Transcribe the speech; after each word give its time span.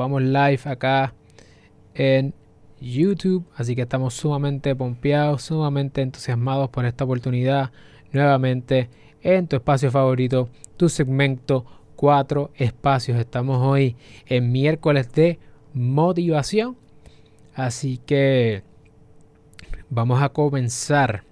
Vamos 0.00 0.22
live 0.22 0.60
acá 0.66 1.12
en 1.92 2.32
YouTube, 2.80 3.44
así 3.56 3.74
que 3.74 3.82
estamos 3.82 4.14
sumamente 4.14 4.76
pompeados, 4.76 5.42
sumamente 5.42 6.02
entusiasmados 6.02 6.70
por 6.70 6.84
esta 6.84 7.02
oportunidad 7.02 7.72
nuevamente 8.12 8.90
en 9.22 9.48
tu 9.48 9.56
espacio 9.56 9.90
favorito, 9.90 10.50
tu 10.76 10.88
segmento 10.88 11.66
cuatro 11.96 12.52
espacios. 12.54 13.18
Estamos 13.18 13.60
hoy 13.60 13.96
en 14.26 14.52
miércoles 14.52 15.10
de 15.14 15.40
motivación, 15.74 16.76
así 17.56 17.98
que 17.98 18.62
vamos 19.90 20.22
a 20.22 20.28
comenzar. 20.28 21.24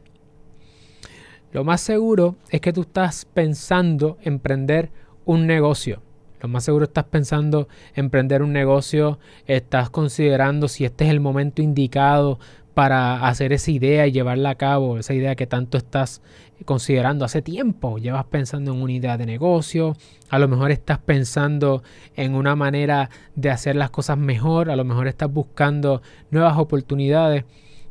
Lo 1.52 1.62
más 1.62 1.80
seguro 1.80 2.34
es 2.50 2.60
que 2.60 2.72
tú 2.72 2.80
estás 2.80 3.26
pensando 3.26 4.18
en 4.22 4.32
emprender 4.32 4.90
un 5.24 5.46
negocio 5.46 6.02
lo 6.40 6.48
más 6.48 6.64
seguro 6.64 6.84
estás 6.84 7.04
pensando 7.04 7.68
en 7.94 8.06
emprender 8.06 8.42
un 8.42 8.52
negocio, 8.52 9.18
estás 9.46 9.90
considerando 9.90 10.68
si 10.68 10.84
este 10.84 11.04
es 11.04 11.10
el 11.10 11.20
momento 11.20 11.62
indicado 11.62 12.38
para 12.74 13.26
hacer 13.26 13.54
esa 13.54 13.70
idea 13.70 14.06
y 14.06 14.12
llevarla 14.12 14.50
a 14.50 14.54
cabo, 14.56 14.98
esa 14.98 15.14
idea 15.14 15.34
que 15.34 15.46
tanto 15.46 15.78
estás 15.78 16.20
considerando 16.66 17.24
hace 17.24 17.40
tiempo. 17.40 17.96
Llevas 17.96 18.26
pensando 18.26 18.74
en 18.74 18.82
una 18.82 18.92
idea 18.92 19.16
de 19.16 19.24
negocio, 19.24 19.96
a 20.28 20.38
lo 20.38 20.46
mejor 20.46 20.70
estás 20.70 20.98
pensando 20.98 21.82
en 22.16 22.34
una 22.34 22.54
manera 22.54 23.08
de 23.34 23.48
hacer 23.48 23.76
las 23.76 23.88
cosas 23.88 24.18
mejor, 24.18 24.70
a 24.70 24.76
lo 24.76 24.84
mejor 24.84 25.08
estás 25.08 25.32
buscando 25.32 26.02
nuevas 26.30 26.58
oportunidades 26.58 27.44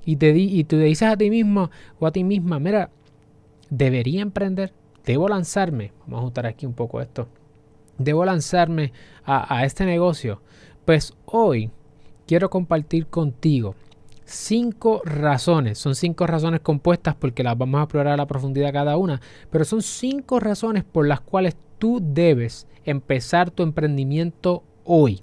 y 0.05 0.17
te, 0.17 0.33
di, 0.33 0.59
y 0.59 0.65
te 0.65 0.77
dices 0.77 1.07
a 1.07 1.17
ti 1.17 1.31
mismo 1.31 1.71
o 1.99 2.05
a 2.05 2.11
ti 2.11 2.23
misma, 2.23 2.59
mira, 2.59 2.91
debería 3.71 4.21
emprender, 4.21 4.71
debo 5.03 5.27
lanzarme. 5.27 5.93
Vamos 6.01 6.17
a 6.17 6.21
ajustar 6.21 6.45
aquí 6.45 6.67
un 6.67 6.73
poco 6.73 7.01
esto 7.01 7.27
debo 7.97 8.25
lanzarme 8.25 8.91
a, 9.25 9.65
este 9.65 9.85
negocio? 9.85 10.41
Pues 10.85 11.13
hoy 11.25 11.71
quiero 12.27 12.49
compartir 12.49 13.07
contigo 13.07 13.75
cinco 14.25 15.01
razones. 15.05 15.77
Son 15.77 15.95
cinco 15.95 16.27
razones 16.27 16.61
compuestas 16.61 17.15
porque 17.15 17.43
las 17.43 17.57
vamos 17.57 17.79
a 17.79 17.83
explorar 17.83 18.13
a 18.13 18.17
la 18.17 18.27
profundidad 18.27 18.73
cada 18.73 18.97
una, 18.97 19.21
pero 19.51 19.65
son 19.65 19.81
cinco 19.81 20.39
razones 20.39 20.83
por 20.83 21.07
las 21.07 21.21
cuales 21.21 21.55
tú 21.77 21.99
debes 22.01 22.67
empezar 22.85 23.51
tu 23.51 23.63
emprendimiento 23.63 24.63
hoy. 24.83 25.21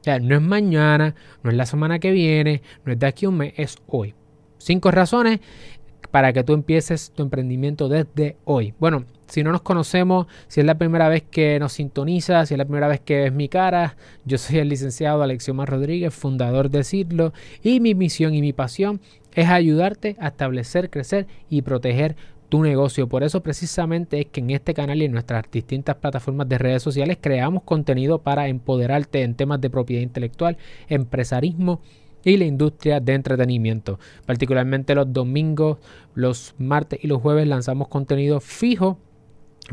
O 0.00 0.04
sea, 0.04 0.20
no 0.20 0.36
es 0.36 0.42
mañana, 0.42 1.14
no 1.42 1.50
es 1.50 1.56
la 1.56 1.66
semana 1.66 1.98
que 1.98 2.12
viene, 2.12 2.62
no 2.84 2.92
es 2.92 2.98
de 2.98 3.06
aquí 3.06 3.26
a 3.26 3.28
un 3.28 3.38
mes, 3.38 3.54
es 3.56 3.78
hoy. 3.88 4.14
Cinco 4.58 4.90
razones 4.90 5.40
para 6.10 6.32
que 6.32 6.44
tú 6.44 6.52
empieces 6.52 7.10
tu 7.10 7.22
emprendimiento 7.22 7.88
desde 7.88 8.36
hoy. 8.44 8.72
Bueno, 8.78 9.04
si 9.26 9.42
no 9.42 9.52
nos 9.52 9.62
conocemos, 9.62 10.26
si 10.48 10.60
es 10.60 10.66
la 10.66 10.76
primera 10.76 11.08
vez 11.08 11.22
que 11.22 11.58
nos 11.58 11.74
sintoniza, 11.74 12.46
si 12.46 12.54
es 12.54 12.58
la 12.58 12.64
primera 12.64 12.88
vez 12.88 13.00
que 13.00 13.22
ves 13.22 13.32
mi 13.32 13.48
cara, 13.48 13.96
yo 14.24 14.38
soy 14.38 14.58
el 14.58 14.68
licenciado 14.68 15.22
Alexiomar 15.22 15.68
Rodríguez, 15.68 16.14
fundador 16.14 16.70
de 16.70 16.84
Cirlo, 16.84 17.32
y 17.62 17.80
mi 17.80 17.94
misión 17.94 18.34
y 18.34 18.40
mi 18.40 18.52
pasión 18.52 19.00
es 19.34 19.48
ayudarte 19.48 20.16
a 20.18 20.28
establecer, 20.28 20.90
crecer 20.90 21.26
y 21.50 21.62
proteger 21.62 22.16
tu 22.48 22.62
negocio. 22.62 23.08
Por 23.08 23.24
eso 23.24 23.42
precisamente 23.42 24.20
es 24.20 24.26
que 24.26 24.40
en 24.40 24.50
este 24.50 24.72
canal 24.72 25.02
y 25.02 25.06
en 25.06 25.12
nuestras 25.12 25.44
distintas 25.50 25.96
plataformas 25.96 26.48
de 26.48 26.58
redes 26.58 26.82
sociales 26.82 27.18
creamos 27.20 27.64
contenido 27.64 28.22
para 28.22 28.48
empoderarte 28.48 29.22
en 29.22 29.34
temas 29.34 29.60
de 29.60 29.70
propiedad 29.70 30.02
intelectual, 30.02 30.56
empresarismo, 30.88 31.80
y 32.26 32.36
la 32.36 32.44
industria 32.44 32.98
de 32.98 33.14
entretenimiento. 33.14 34.00
Particularmente 34.26 34.96
los 34.96 35.12
domingos, 35.12 35.78
los 36.14 36.56
martes 36.58 36.98
y 37.02 37.06
los 37.06 37.22
jueves 37.22 37.46
lanzamos 37.46 37.86
contenido 37.86 38.40
fijo 38.40 38.98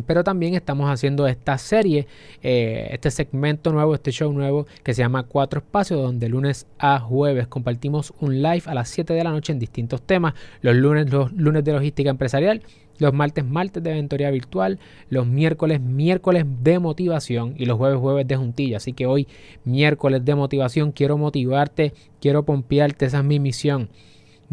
pero 0.06 0.24
también 0.24 0.56
estamos 0.56 0.90
haciendo 0.90 1.28
esta 1.28 1.58
serie, 1.58 2.08
eh, 2.42 2.90
este 2.92 3.12
segmento 3.12 3.72
nuevo, 3.72 3.94
este 3.94 4.12
show 4.12 4.32
nuevo 4.34 4.66
que 4.84 4.94
se 4.94 5.02
llama 5.02 5.24
Cuatro 5.24 5.60
Espacios, 5.60 6.02
donde 6.02 6.30
lunes 6.30 6.68
a 6.80 7.00
jueves 7.00 7.48
compartimos 7.48 8.14
un 8.20 8.42
live 8.42 8.64
a 8.66 8.74
las 8.74 8.90
7 8.90 9.14
de 9.14 9.24
la 9.24 9.32
noche 9.32 9.54
en 9.54 9.60
distintos 9.60 10.02
temas. 10.02 10.34
Los 10.62 10.76
lunes, 10.76 11.12
los 11.12 11.32
lunes 11.34 11.64
de 11.64 11.74
logística 11.74 12.10
empresarial, 12.10 12.64
los 12.98 13.14
martes, 13.14 13.46
martes 13.46 13.84
de 13.84 13.94
mentoría 13.94 14.32
virtual, 14.32 14.80
los 15.10 15.28
miércoles, 15.28 15.80
miércoles 15.80 16.46
de 16.62 16.80
motivación 16.80 17.54
y 17.58 17.66
los 17.66 17.78
jueves, 17.78 18.00
jueves 18.00 18.28
de 18.28 18.36
juntilla. 18.36 18.78
Así 18.78 18.94
que 18.94 19.06
hoy, 19.06 19.28
miércoles 19.64 20.26
de 20.26 20.36
motivación, 20.36 20.92
quiero 20.92 21.18
motivarte, 21.18 21.94
quiero 22.20 22.44
pompearte, 22.44 23.06
esa 23.06 23.20
es 23.20 23.24
mi 23.24 23.40
misión 23.40 23.90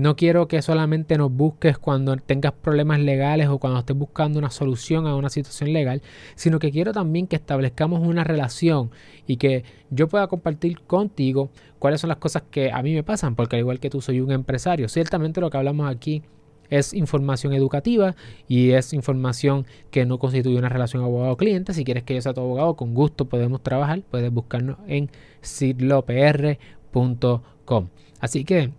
no 0.00 0.16
quiero 0.16 0.48
que 0.48 0.62
solamente 0.62 1.18
nos 1.18 1.32
busques 1.32 1.78
cuando 1.78 2.16
tengas 2.16 2.52
problemas 2.52 3.00
legales 3.00 3.48
o 3.48 3.58
cuando 3.58 3.80
estés 3.80 3.96
buscando 3.96 4.38
una 4.38 4.50
solución 4.50 5.06
a 5.06 5.14
una 5.14 5.30
situación 5.30 5.72
legal, 5.72 6.02
sino 6.34 6.58
que 6.58 6.70
quiero 6.70 6.92
también 6.92 7.26
que 7.26 7.36
establezcamos 7.36 8.06
una 8.06 8.24
relación 8.24 8.90
y 9.26 9.36
que 9.36 9.64
yo 9.90 10.08
pueda 10.08 10.26
compartir 10.26 10.80
contigo 10.82 11.50
cuáles 11.78 12.00
son 12.00 12.08
las 12.08 12.18
cosas 12.18 12.42
que 12.50 12.72
a 12.72 12.82
mí 12.82 12.94
me 12.94 13.02
pasan, 13.02 13.36
porque 13.36 13.56
al 13.56 13.60
igual 13.60 13.80
que 13.80 13.90
tú 13.90 14.00
soy 14.00 14.20
un 14.20 14.32
empresario, 14.32 14.88
ciertamente 14.88 15.40
lo 15.40 15.50
que 15.50 15.56
hablamos 15.56 15.90
aquí 15.90 16.22
es 16.70 16.94
información 16.94 17.52
educativa 17.52 18.14
y 18.48 18.70
es 18.70 18.92
información 18.92 19.66
que 19.90 20.06
no 20.06 20.18
constituye 20.18 20.56
una 20.56 20.68
relación 20.68 21.02
abogado-cliente. 21.02 21.74
Si 21.74 21.84
quieres 21.84 22.04
que 22.04 22.14
yo 22.14 22.22
sea 22.22 22.32
tu 22.32 22.40
abogado, 22.40 22.76
con 22.76 22.94
gusto 22.94 23.28
podemos 23.28 23.62
trabajar. 23.62 24.02
Puedes 24.08 24.32
buscarnos 24.32 24.78
en 24.86 25.10
sidlopr.com. 25.40 27.88
Así 28.20 28.44
que 28.44 28.70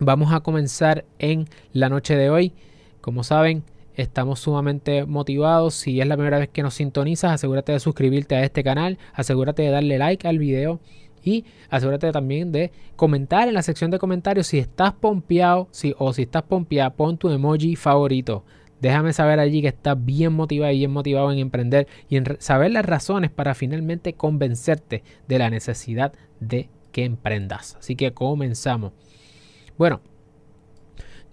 Vamos 0.00 0.32
a 0.32 0.40
comenzar 0.40 1.04
en 1.18 1.46
la 1.72 1.88
noche 1.88 2.16
de 2.16 2.30
hoy. 2.30 2.52
Como 3.00 3.24
saben, 3.24 3.64
estamos 3.96 4.38
sumamente 4.38 5.04
motivados. 5.06 5.74
Si 5.74 6.00
es 6.00 6.06
la 6.06 6.16
primera 6.16 6.38
vez 6.38 6.48
que 6.50 6.62
nos 6.62 6.74
sintonizas, 6.74 7.32
asegúrate 7.32 7.72
de 7.72 7.80
suscribirte 7.80 8.36
a 8.36 8.44
este 8.44 8.62
canal, 8.62 8.96
asegúrate 9.12 9.62
de 9.62 9.70
darle 9.70 9.98
like 9.98 10.28
al 10.28 10.38
video 10.38 10.78
y 11.24 11.44
asegúrate 11.68 12.12
también 12.12 12.52
de 12.52 12.70
comentar 12.94 13.48
en 13.48 13.54
la 13.54 13.62
sección 13.62 13.90
de 13.90 13.98
comentarios 13.98 14.46
si 14.46 14.58
estás 14.58 14.92
pompeado 14.92 15.66
si, 15.72 15.96
o 15.98 16.12
si 16.12 16.22
estás 16.22 16.44
pompeado, 16.44 16.94
pon 16.94 17.18
tu 17.18 17.28
emoji 17.30 17.74
favorito. 17.74 18.44
Déjame 18.80 19.12
saber 19.12 19.40
allí 19.40 19.62
que 19.62 19.68
estás 19.68 19.96
bien 19.98 20.32
motivado 20.32 20.72
y 20.72 20.78
bien 20.78 20.92
motivado 20.92 21.32
en 21.32 21.40
emprender 21.40 21.88
y 22.08 22.18
en 22.18 22.36
saber 22.38 22.70
las 22.70 22.86
razones 22.86 23.32
para 23.32 23.56
finalmente 23.56 24.12
convencerte 24.12 25.02
de 25.26 25.38
la 25.40 25.50
necesidad 25.50 26.12
de 26.38 26.68
que 26.92 27.04
emprendas. 27.04 27.74
Así 27.80 27.96
que 27.96 28.12
comenzamos. 28.12 28.92
Bueno, 29.78 30.00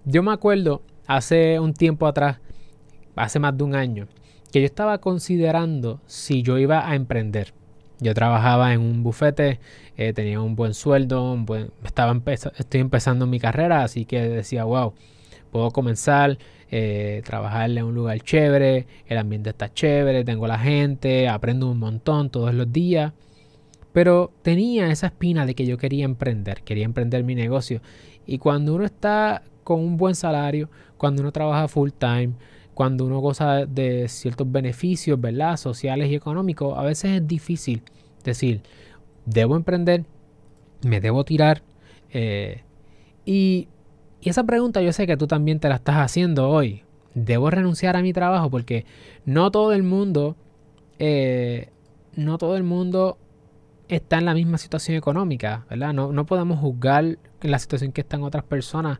yo 0.05 0.21
me 0.21 0.31
acuerdo 0.31 0.83
hace 1.07 1.59
un 1.59 1.73
tiempo 1.73 2.05
atrás, 2.05 2.37
hace 3.15 3.39
más 3.39 3.57
de 3.57 3.63
un 3.63 3.73
año, 3.73 4.07
que 4.51 4.61
yo 4.61 4.67
estaba 4.67 4.99
considerando 4.99 5.99
si 6.05 6.43
yo 6.43 6.59
iba 6.59 6.87
a 6.87 6.93
emprender. 6.93 7.53
Yo 7.99 8.13
trabajaba 8.13 8.71
en 8.71 8.81
un 8.81 9.01
bufete, 9.01 9.59
eh, 9.97 10.13
tenía 10.13 10.41
un 10.41 10.55
buen 10.55 10.75
sueldo, 10.75 11.43
estaba 11.83 12.15
estoy 12.55 12.81
empezando 12.81 13.25
mi 13.25 13.39
carrera, 13.39 13.83
así 13.83 14.05
que 14.05 14.21
decía, 14.21 14.63
wow, 14.65 14.93
puedo 15.51 15.71
comenzar, 15.71 16.37
eh, 16.69 17.23
trabajar 17.25 17.71
en 17.71 17.83
un 17.83 17.95
lugar 17.95 18.19
chévere, 18.19 18.85
el 19.07 19.17
ambiente 19.17 19.49
está 19.49 19.73
chévere, 19.73 20.23
tengo 20.23 20.45
la 20.45 20.59
gente, 20.59 21.27
aprendo 21.29 21.67
un 21.71 21.79
montón 21.79 22.29
todos 22.29 22.53
los 22.53 22.71
días. 22.71 23.11
Pero 23.95 24.33
tenía 24.41 24.91
esa 24.91 25.07
espina 25.07 25.45
de 25.45 25.55
que 25.55 25.65
yo 25.65 25.77
quería 25.77 26.03
emprender, 26.03 26.63
quería 26.63 26.83
emprender 26.83 27.23
mi 27.23 27.33
negocio. 27.33 27.79
Y 28.27 28.39
cuando 28.39 28.75
uno 28.75 28.83
está 28.83 29.41
con 29.63 29.79
un 29.79 29.95
buen 29.95 30.15
salario, 30.15 30.69
cuando 30.97 31.21
uno 31.21 31.31
trabaja 31.31 31.69
full 31.69 31.91
time, 31.97 32.33
cuando 32.73 33.05
uno 33.05 33.19
goza 33.19 33.65
de 33.65 34.09
ciertos 34.09 34.51
beneficios, 34.51 35.17
¿verdad? 35.21 35.55
Sociales 35.55 36.11
y 36.11 36.15
económicos, 36.15 36.77
a 36.77 36.81
veces 36.81 37.21
es 37.21 37.25
difícil 37.25 37.83
decir, 38.21 38.63
debo 39.25 39.55
emprender, 39.55 40.03
me 40.85 40.99
debo 40.99 41.23
tirar. 41.23 41.61
Eh, 42.11 42.63
y, 43.23 43.69
esa 44.21 44.43
pregunta 44.43 44.81
yo 44.81 44.91
sé 44.91 45.07
que 45.07 45.15
tú 45.15 45.25
también 45.25 45.61
te 45.61 45.69
la 45.69 45.75
estás 45.75 45.95
haciendo 45.95 46.49
hoy. 46.49 46.83
¿Debo 47.13 47.49
renunciar 47.49 47.95
a 47.95 48.01
mi 48.01 48.11
trabajo? 48.11 48.49
Porque 48.49 48.85
no 49.23 49.51
todo 49.51 49.71
el 49.71 49.83
mundo, 49.83 50.35
eh, 50.99 51.69
no 52.17 52.37
todo 52.37 52.57
el 52.57 52.63
mundo 52.63 53.19
está 53.87 54.17
en 54.17 54.25
la 54.25 54.33
misma 54.33 54.57
situación 54.57 54.97
económica, 54.97 55.65
¿verdad? 55.69 55.93
No, 55.93 56.11
no 56.11 56.25
podemos 56.25 56.59
juzgar 56.59 57.17
la 57.41 57.59
situación 57.59 57.91
que 57.91 58.01
están 58.01 58.23
otras 58.23 58.43
personas, 58.43 58.99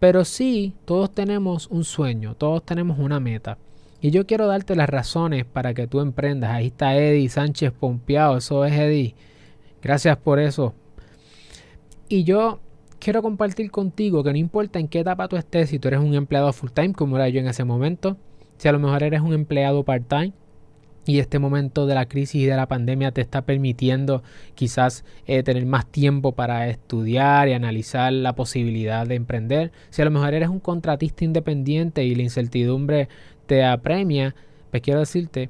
pero 0.00 0.24
sí, 0.24 0.74
todos 0.84 1.12
tenemos 1.12 1.66
un 1.68 1.84
sueño, 1.84 2.34
todos 2.34 2.64
tenemos 2.64 2.98
una 2.98 3.20
meta. 3.20 3.58
Y 4.00 4.10
yo 4.10 4.26
quiero 4.26 4.46
darte 4.46 4.76
las 4.76 4.88
razones 4.88 5.44
para 5.44 5.74
que 5.74 5.88
tú 5.88 6.00
emprendas. 6.00 6.50
Ahí 6.52 6.68
está 6.68 6.96
Eddie 6.96 7.28
Sánchez 7.28 7.72
Pompeado, 7.72 8.36
eso 8.36 8.64
es 8.64 8.72
Eddie. 8.72 9.16
Gracias 9.82 10.16
por 10.16 10.38
eso. 10.38 10.74
Y 12.08 12.22
yo 12.22 12.60
quiero 13.00 13.22
compartir 13.22 13.70
contigo 13.70 14.22
que 14.22 14.30
no 14.30 14.38
importa 14.38 14.78
en 14.78 14.88
qué 14.88 15.00
etapa 15.00 15.28
tú 15.28 15.36
estés, 15.36 15.70
si 15.70 15.78
tú 15.78 15.88
eres 15.88 16.00
un 16.00 16.14
empleado 16.14 16.52
full 16.52 16.70
time, 16.70 16.92
como 16.92 17.16
era 17.16 17.28
yo 17.28 17.40
en 17.40 17.48
ese 17.48 17.64
momento, 17.64 18.16
si 18.56 18.68
a 18.68 18.72
lo 18.72 18.78
mejor 18.78 19.02
eres 19.02 19.20
un 19.20 19.34
empleado 19.34 19.84
part 19.84 20.06
time, 20.08 20.32
y 21.08 21.20
este 21.20 21.38
momento 21.38 21.86
de 21.86 21.94
la 21.94 22.06
crisis 22.06 22.42
y 22.42 22.44
de 22.44 22.54
la 22.54 22.68
pandemia 22.68 23.12
te 23.12 23.22
está 23.22 23.40
permitiendo 23.42 24.22
quizás 24.54 25.06
eh, 25.26 25.42
tener 25.42 25.64
más 25.64 25.86
tiempo 25.86 26.32
para 26.32 26.68
estudiar 26.68 27.48
y 27.48 27.54
analizar 27.54 28.12
la 28.12 28.34
posibilidad 28.34 29.06
de 29.06 29.14
emprender. 29.14 29.72
Si 29.88 30.02
a 30.02 30.04
lo 30.04 30.10
mejor 30.10 30.34
eres 30.34 30.50
un 30.50 30.60
contratista 30.60 31.24
independiente 31.24 32.04
y 32.04 32.14
la 32.14 32.24
incertidumbre 32.24 33.08
te 33.46 33.64
apremia, 33.64 34.34
pues 34.70 34.82
quiero 34.82 35.00
decirte 35.00 35.48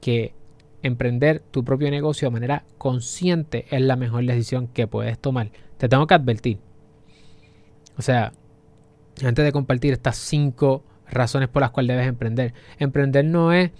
que 0.00 0.34
emprender 0.82 1.40
tu 1.52 1.64
propio 1.64 1.88
negocio 1.88 2.26
de 2.26 2.32
manera 2.32 2.64
consciente 2.76 3.66
es 3.70 3.82
la 3.82 3.94
mejor 3.94 4.24
decisión 4.24 4.66
que 4.66 4.88
puedes 4.88 5.20
tomar. 5.20 5.52
Te 5.78 5.88
tengo 5.88 6.08
que 6.08 6.14
advertir. 6.14 6.58
O 7.96 8.02
sea, 8.02 8.32
antes 9.24 9.44
de 9.44 9.52
compartir 9.52 9.92
estas 9.92 10.16
cinco 10.16 10.82
razones 11.08 11.48
por 11.48 11.62
las 11.62 11.70
cuales 11.70 11.94
debes 11.94 12.08
emprender. 12.08 12.54
Emprender 12.80 13.24
no 13.24 13.52
es, 13.52 13.70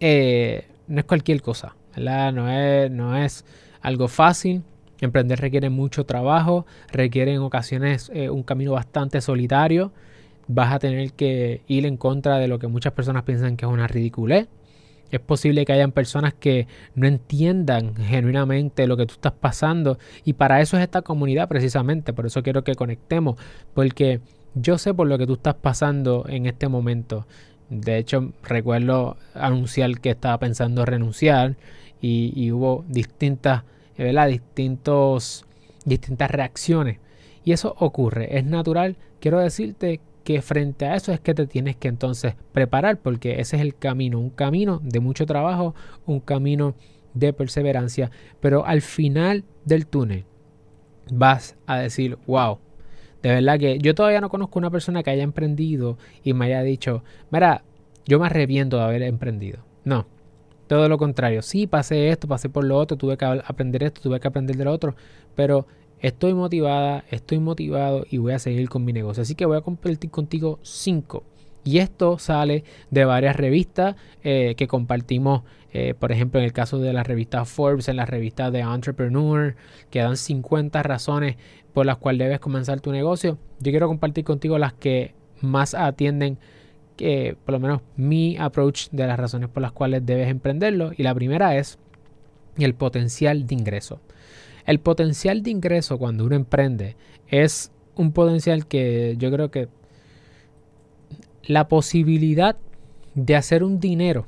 eh, 0.00 0.66
no 0.86 1.00
es 1.00 1.04
cualquier 1.04 1.42
cosa, 1.42 1.76
¿verdad? 1.96 2.32
No 2.32 2.50
es, 2.50 2.90
no 2.90 3.16
es 3.16 3.44
algo 3.80 4.08
fácil. 4.08 4.62
Emprender 5.00 5.40
requiere 5.40 5.68
mucho 5.68 6.04
trabajo, 6.04 6.64
requiere 6.92 7.34
en 7.34 7.40
ocasiones 7.40 8.10
eh, 8.14 8.30
un 8.30 8.42
camino 8.42 8.72
bastante 8.72 9.20
solitario. 9.20 9.92
Vas 10.46 10.72
a 10.72 10.78
tener 10.78 11.12
que 11.12 11.62
ir 11.66 11.86
en 11.86 11.96
contra 11.96 12.38
de 12.38 12.48
lo 12.48 12.58
que 12.58 12.68
muchas 12.68 12.92
personas 12.92 13.24
piensan 13.24 13.56
que 13.56 13.66
es 13.66 13.72
una 13.72 13.88
ridiculez. 13.88 14.48
Es 15.10 15.20
posible 15.20 15.66
que 15.66 15.72
hayan 15.72 15.92
personas 15.92 16.32
que 16.32 16.66
no 16.94 17.06
entiendan 17.06 17.94
genuinamente 17.96 18.86
lo 18.86 18.96
que 18.96 19.04
tú 19.04 19.14
estás 19.14 19.32
pasando 19.32 19.98
y 20.24 20.32
para 20.32 20.62
eso 20.62 20.78
es 20.78 20.82
esta 20.82 21.02
comunidad 21.02 21.48
precisamente, 21.48 22.14
por 22.14 22.24
eso 22.24 22.42
quiero 22.42 22.64
que 22.64 22.74
conectemos, 22.74 23.38
porque 23.74 24.20
yo 24.54 24.78
sé 24.78 24.94
por 24.94 25.06
lo 25.06 25.18
que 25.18 25.26
tú 25.26 25.34
estás 25.34 25.54
pasando 25.54 26.24
en 26.28 26.46
este 26.46 26.68
momento. 26.68 27.26
De 27.72 27.96
hecho, 27.96 28.34
recuerdo 28.42 29.16
anunciar 29.32 29.98
que 29.98 30.10
estaba 30.10 30.38
pensando 30.38 30.84
renunciar 30.84 31.56
y, 32.02 32.50
hubo 32.52 32.84
distintas. 32.86 33.64
Distintos, 33.96 35.46
distintas 35.86 36.30
reacciones. 36.30 36.98
Y 37.44 37.52
eso 37.52 37.74
ocurre, 37.78 38.36
es 38.36 38.44
natural. 38.44 38.96
Quiero 39.20 39.38
decirte 39.38 40.00
que 40.22 40.42
frente 40.42 40.84
a 40.84 40.96
eso 40.96 41.12
es 41.12 41.20
que 41.20 41.34
te 41.34 41.46
tienes 41.46 41.76
que 41.76 41.88
entonces 41.88 42.34
preparar 42.52 42.98
porque 42.98 43.40
ese 43.40 43.56
es 43.56 43.62
el 43.62 43.74
camino, 43.74 44.18
un 44.18 44.30
camino 44.30 44.80
de 44.82 45.00
mucho 45.00 45.24
trabajo, 45.24 45.74
un 46.04 46.20
camino 46.20 46.74
de 47.14 47.32
perseverancia, 47.32 48.10
pero 48.40 48.66
al 48.66 48.82
final 48.82 49.44
del 49.64 49.86
túnel 49.86 50.24
vas 51.10 51.56
a 51.66 51.78
decir, 51.78 52.18
wow, 52.26 52.58
de 53.22 53.30
verdad 53.30 53.58
que 53.58 53.78
yo 53.78 53.94
todavía 53.94 54.20
no 54.20 54.28
conozco 54.28 54.58
una 54.58 54.70
persona 54.70 55.02
que 55.02 55.10
haya 55.10 55.22
emprendido 55.22 55.96
y 56.24 56.34
me 56.34 56.46
haya 56.46 56.62
dicho, 56.62 57.04
mira, 57.30 57.62
yo 58.04 58.18
me 58.18 58.26
arrepiento 58.26 58.78
de 58.78 58.82
haber 58.82 59.02
emprendido. 59.02 59.60
No, 59.84 60.06
todo 60.66 60.88
lo 60.88 60.98
contrario. 60.98 61.42
Sí, 61.42 61.66
pasé 61.66 62.08
esto, 62.08 62.26
pasé 62.28 62.48
por 62.48 62.64
lo 62.64 62.76
otro, 62.76 62.96
tuve 62.96 63.16
que 63.16 63.24
aprender 63.24 63.82
esto, 63.84 64.00
tuve 64.00 64.18
que 64.20 64.28
aprender 64.28 64.56
de 64.56 64.64
lo 64.64 64.72
otro, 64.72 64.96
pero 65.34 65.66
estoy 66.00 66.34
motivada, 66.34 67.04
estoy 67.10 67.38
motivado 67.38 68.04
y 68.10 68.18
voy 68.18 68.32
a 68.32 68.38
seguir 68.38 68.68
con 68.68 68.84
mi 68.84 68.92
negocio. 68.92 69.22
Así 69.22 69.34
que 69.34 69.46
voy 69.46 69.56
a 69.56 69.60
compartir 69.60 70.10
contigo 70.10 70.58
cinco. 70.62 71.24
Y 71.64 71.78
esto 71.78 72.18
sale 72.18 72.64
de 72.90 73.04
varias 73.04 73.36
revistas 73.36 73.96
eh, 74.24 74.54
que 74.56 74.66
compartimos, 74.66 75.42
eh, 75.72 75.94
por 75.94 76.10
ejemplo, 76.10 76.40
en 76.40 76.44
el 76.44 76.52
caso 76.52 76.78
de 76.78 76.92
la 76.92 77.04
revista 77.04 77.44
Forbes, 77.44 77.88
en 77.88 77.96
la 77.96 78.06
revista 78.06 78.50
de 78.50 78.60
Entrepreneur, 78.60 79.54
que 79.90 80.00
dan 80.00 80.16
50 80.16 80.82
razones 80.82 81.36
por 81.72 81.86
las 81.86 81.98
cuales 81.98 82.26
debes 82.26 82.40
comenzar 82.40 82.80
tu 82.80 82.90
negocio. 82.90 83.38
Yo 83.60 83.70
quiero 83.70 83.88
compartir 83.88 84.24
contigo 84.24 84.58
las 84.58 84.72
que 84.72 85.14
más 85.40 85.74
atienden, 85.74 86.38
que 86.96 87.36
por 87.44 87.52
lo 87.52 87.60
menos 87.60 87.80
mi 87.96 88.36
approach 88.36 88.88
de 88.90 89.06
las 89.06 89.18
razones 89.18 89.48
por 89.48 89.62
las 89.62 89.72
cuales 89.72 90.04
debes 90.04 90.28
emprenderlo. 90.28 90.92
Y 90.96 91.04
la 91.04 91.14
primera 91.14 91.56
es 91.56 91.78
el 92.58 92.74
potencial 92.74 93.46
de 93.46 93.54
ingreso. 93.54 94.00
El 94.66 94.80
potencial 94.80 95.42
de 95.42 95.50
ingreso 95.50 95.98
cuando 95.98 96.24
uno 96.24 96.36
emprende 96.36 96.96
es 97.28 97.72
un 97.94 98.12
potencial 98.12 98.66
que 98.66 99.16
yo 99.18 99.30
creo 99.30 99.50
que 99.50 99.68
la 101.44 101.68
posibilidad 101.68 102.56
de 103.14 103.36
hacer 103.36 103.64
un 103.64 103.80
dinero 103.80 104.26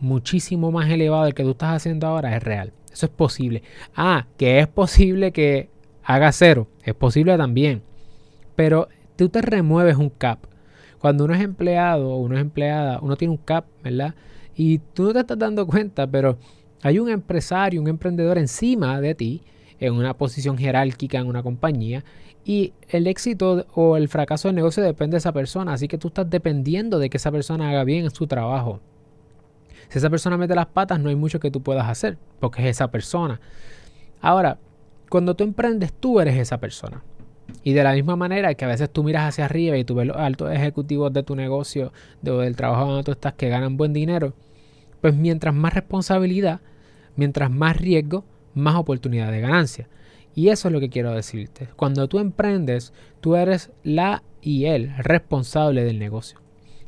muchísimo 0.00 0.70
más 0.70 0.90
elevado 0.90 1.24
del 1.24 1.34
que 1.34 1.42
tú 1.42 1.50
estás 1.50 1.76
haciendo 1.76 2.06
ahora 2.06 2.36
es 2.36 2.42
real. 2.42 2.72
Eso 2.92 3.06
es 3.06 3.12
posible. 3.12 3.62
Ah, 3.96 4.26
que 4.36 4.60
es 4.60 4.68
posible 4.68 5.32
que 5.32 5.68
haga 6.04 6.30
cero. 6.32 6.68
Es 6.84 6.94
posible 6.94 7.36
también. 7.36 7.82
Pero 8.54 8.88
tú 9.16 9.28
te 9.28 9.42
remueves 9.42 9.96
un 9.96 10.10
cap. 10.10 10.40
Cuando 10.98 11.24
uno 11.24 11.34
es 11.34 11.40
empleado 11.40 12.10
o 12.10 12.16
uno 12.18 12.36
es 12.36 12.40
empleada, 12.40 12.98
uno 13.02 13.16
tiene 13.16 13.32
un 13.32 13.38
cap, 13.38 13.66
¿verdad? 13.82 14.14
Y 14.56 14.78
tú 14.78 15.04
no 15.04 15.12
te 15.12 15.20
estás 15.20 15.38
dando 15.38 15.66
cuenta, 15.66 16.06
pero 16.06 16.38
hay 16.82 16.98
un 16.98 17.08
empresario, 17.08 17.80
un 17.80 17.88
emprendedor 17.88 18.38
encima 18.38 19.00
de 19.00 19.14
ti, 19.14 19.42
en 19.80 19.94
una 19.94 20.14
posición 20.14 20.56
jerárquica 20.56 21.18
en 21.18 21.26
una 21.26 21.42
compañía, 21.42 22.04
y 22.44 22.74
el 22.88 23.06
éxito 23.06 23.66
o 23.74 23.96
el 23.96 24.08
fracaso 24.08 24.48
del 24.48 24.54
negocio 24.54 24.82
depende 24.82 25.14
de 25.14 25.18
esa 25.18 25.32
persona. 25.32 25.72
Así 25.72 25.88
que 25.88 25.98
tú 25.98 26.08
estás 26.08 26.28
dependiendo 26.28 26.98
de 26.98 27.08
que 27.08 27.16
esa 27.16 27.32
persona 27.32 27.70
haga 27.70 27.84
bien 27.84 28.10
su 28.10 28.26
trabajo. 28.26 28.80
Si 29.88 29.98
esa 29.98 30.10
persona 30.10 30.36
mete 30.36 30.54
las 30.54 30.66
patas, 30.66 31.00
no 31.00 31.08
hay 31.08 31.16
mucho 31.16 31.40
que 31.40 31.50
tú 31.50 31.62
puedas 31.62 31.88
hacer, 31.88 32.18
porque 32.40 32.62
es 32.62 32.76
esa 32.76 32.88
persona. 32.90 33.40
Ahora, 34.20 34.58
cuando 35.08 35.34
tú 35.34 35.44
emprendes, 35.44 35.92
tú 35.92 36.20
eres 36.20 36.36
esa 36.36 36.58
persona. 36.58 37.02
Y 37.62 37.72
de 37.72 37.84
la 37.84 37.92
misma 37.92 38.16
manera 38.16 38.54
que 38.54 38.64
a 38.64 38.68
veces 38.68 38.90
tú 38.90 39.04
miras 39.04 39.28
hacia 39.28 39.44
arriba 39.44 39.76
y 39.76 39.84
tú 39.84 39.94
ves 39.94 40.06
los 40.06 40.16
altos 40.16 40.52
ejecutivos 40.52 41.12
de 41.12 41.22
tu 41.22 41.36
negocio 41.36 41.92
o 42.26 42.38
del 42.38 42.56
trabajo 42.56 42.86
donde 42.86 43.04
tú 43.04 43.12
estás 43.12 43.34
que 43.34 43.48
ganan 43.48 43.76
buen 43.76 43.92
dinero, 43.92 44.34
pues 45.00 45.14
mientras 45.14 45.54
más 45.54 45.74
responsabilidad, 45.74 46.60
mientras 47.16 47.50
más 47.50 47.76
riesgo, 47.76 48.24
más 48.54 48.76
oportunidad 48.76 49.30
de 49.30 49.40
ganancia. 49.40 49.88
Y 50.34 50.48
eso 50.48 50.68
es 50.68 50.72
lo 50.72 50.80
que 50.80 50.88
quiero 50.88 51.12
decirte. 51.12 51.68
Cuando 51.76 52.08
tú 52.08 52.18
emprendes, 52.18 52.92
tú 53.20 53.36
eres 53.36 53.70
la 53.82 54.22
y 54.40 54.66
el 54.66 54.94
responsable 54.98 55.84
del 55.84 55.98
negocio. 55.98 56.40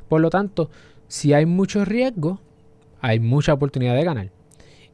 Por 0.08 0.20
lo 0.20 0.30
tanto, 0.30 0.70
si 1.08 1.32
hay 1.32 1.46
mucho 1.46 1.84
riesgo, 1.84 2.40
hay 3.00 3.20
mucha 3.20 3.52
oportunidad 3.52 3.94
de 3.94 4.04
ganar. 4.04 4.30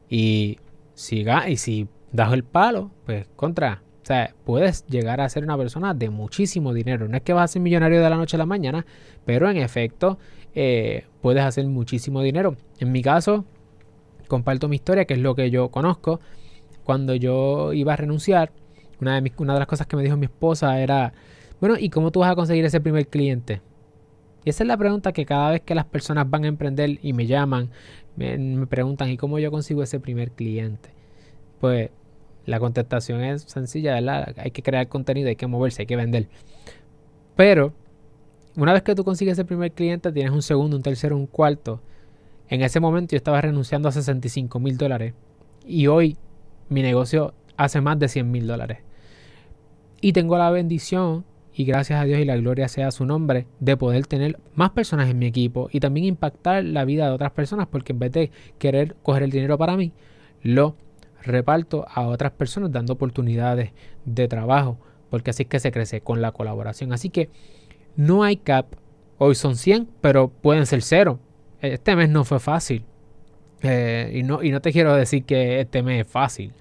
Y 0.09 0.59
si, 0.93 1.25
y 1.47 1.57
si 1.57 1.87
das 2.11 2.31
el 2.33 2.43
palo, 2.43 2.91
pues 3.05 3.27
contra. 3.35 3.81
O 4.03 4.05
sea, 4.05 4.35
puedes 4.43 4.85
llegar 4.87 5.21
a 5.21 5.29
ser 5.29 5.43
una 5.43 5.57
persona 5.57 5.93
de 5.93 6.09
muchísimo 6.09 6.73
dinero. 6.73 7.07
No 7.07 7.15
es 7.15 7.23
que 7.23 7.33
vas 7.33 7.49
a 7.49 7.53
ser 7.53 7.61
millonario 7.61 8.01
de 8.01 8.09
la 8.09 8.17
noche 8.17 8.35
a 8.35 8.39
la 8.39 8.45
mañana, 8.45 8.85
pero 9.25 9.49
en 9.49 9.57
efecto 9.57 10.17
eh, 10.53 11.05
puedes 11.21 11.43
hacer 11.43 11.65
muchísimo 11.67 12.21
dinero. 12.21 12.57
En 12.79 12.91
mi 12.91 13.01
caso, 13.01 13.45
comparto 14.27 14.67
mi 14.67 14.75
historia, 14.75 15.05
que 15.05 15.13
es 15.13 15.19
lo 15.19 15.35
que 15.35 15.49
yo 15.49 15.69
conozco. 15.69 16.19
Cuando 16.83 17.15
yo 17.15 17.73
iba 17.73 17.93
a 17.93 17.95
renunciar, 17.95 18.51
una 18.99 19.19
de, 19.19 19.31
una 19.37 19.53
de 19.53 19.59
las 19.59 19.67
cosas 19.67 19.87
que 19.87 19.95
me 19.95 20.03
dijo 20.03 20.17
mi 20.17 20.25
esposa 20.25 20.79
era, 20.79 21.13
bueno, 21.59 21.75
¿y 21.79 21.89
cómo 21.89 22.11
tú 22.11 22.19
vas 22.19 22.31
a 22.31 22.35
conseguir 22.35 22.65
ese 22.65 22.81
primer 22.81 23.07
cliente? 23.07 23.61
Y 24.45 24.49
esa 24.49 24.63
es 24.63 24.67
la 24.67 24.77
pregunta 24.77 25.13
que 25.13 25.25
cada 25.25 25.51
vez 25.51 25.61
que 25.61 25.75
las 25.75 25.85
personas 25.85 26.29
van 26.29 26.43
a 26.43 26.47
emprender 26.47 26.99
y 27.01 27.13
me 27.13 27.25
llaman, 27.25 27.69
me, 28.15 28.67
preguntan, 28.67 29.09
¿y 29.09 29.17
cómo 29.17 29.39
yo 29.39 29.51
consigo 29.51 29.83
ese 29.83 29.99
primer 29.99 30.31
cliente? 30.31 30.89
Pues 31.59 31.89
la 32.45 32.59
contestación 32.59 33.23
es 33.23 33.43
sencilla. 33.43 33.95
Hay 34.37 34.51
que 34.51 34.61
crear 34.61 34.87
contenido, 34.89 35.29
hay 35.29 35.37
que 35.37 35.47
moverse, 35.47 35.83
hay 35.83 35.85
que 35.85 35.95
vender. 35.95 36.27
Pero 37.35 37.73
una 38.55 38.73
vez 38.73 38.83
que 38.83 38.95
tú 38.95 39.03
consigues 39.03 39.39
el 39.39 39.45
primer 39.45 39.71
cliente, 39.71 40.11
tienes 40.11 40.33
un 40.33 40.41
segundo, 40.41 40.75
un 40.75 40.83
tercero, 40.83 41.15
un 41.15 41.27
cuarto. 41.27 41.81
En 42.49 42.61
ese 42.61 42.79
momento 42.79 43.11
yo 43.11 43.17
estaba 43.17 43.39
renunciando 43.41 43.87
a 43.87 43.91
65 43.93 44.59
mil 44.59 44.77
dólares 44.77 45.13
y 45.65 45.87
hoy 45.87 46.17
mi 46.69 46.81
negocio 46.81 47.33
hace 47.57 47.81
más 47.81 47.99
de 47.99 48.07
100 48.07 48.31
mil 48.31 48.47
dólares. 48.47 48.79
Y 50.01 50.13
tengo 50.13 50.37
la 50.37 50.49
bendición, 50.49 51.25
y 51.53 51.65
gracias 51.65 52.01
a 52.01 52.05
Dios 52.05 52.19
y 52.19 52.25
la 52.25 52.35
gloria 52.35 52.67
sea 52.67 52.91
su 52.91 53.05
nombre, 53.05 53.47
de 53.59 53.77
poder 53.77 54.05
tener 54.07 54.39
más 54.55 54.71
personas 54.71 55.09
en 55.09 55.19
mi 55.19 55.27
equipo 55.27 55.69
y 55.71 55.79
también 55.79 56.05
impactar 56.05 56.63
la 56.63 56.83
vida 56.83 57.05
de 57.05 57.11
otras 57.11 57.31
personas, 57.31 57.67
porque 57.67 57.93
en 57.93 57.99
vez 57.99 58.11
de 58.11 58.31
querer 58.57 58.95
coger 59.03 59.23
el 59.23 59.31
dinero 59.31 59.57
para 59.57 59.77
mí, 59.77 59.93
lo 60.41 60.75
reparto 61.21 61.85
a 61.89 62.07
otras 62.07 62.31
personas 62.33 62.71
dando 62.71 62.93
oportunidades 62.93 63.71
de 64.05 64.27
trabajo, 64.27 64.77
porque 65.09 65.29
así 65.29 65.43
es 65.43 65.49
que 65.49 65.59
se 65.59 65.71
crece 65.71 66.01
con 66.01 66.21
la 66.21 66.31
colaboración. 66.31 66.91
Así 66.91 67.09
que 67.09 67.29
no 67.95 68.23
hay 68.23 68.37
cap, 68.37 68.65
hoy 69.17 69.35
son 69.35 69.55
100, 69.55 69.87
pero 70.01 70.29
pueden 70.29 70.65
ser 70.65 70.81
cero. 70.81 71.19
Este 71.61 71.95
mes 71.95 72.09
no 72.09 72.25
fue 72.25 72.39
fácil. 72.39 72.83
Eh, 73.63 74.11
y, 74.13 74.23
no, 74.23 74.43
y 74.43 74.51
no 74.51 74.61
te 74.61 74.71
quiero 74.71 74.93
decir 74.95 75.23
que 75.23 75.61
este 75.61 75.81
mes 75.81 76.05
es 76.05 76.11
fácil 76.11 76.51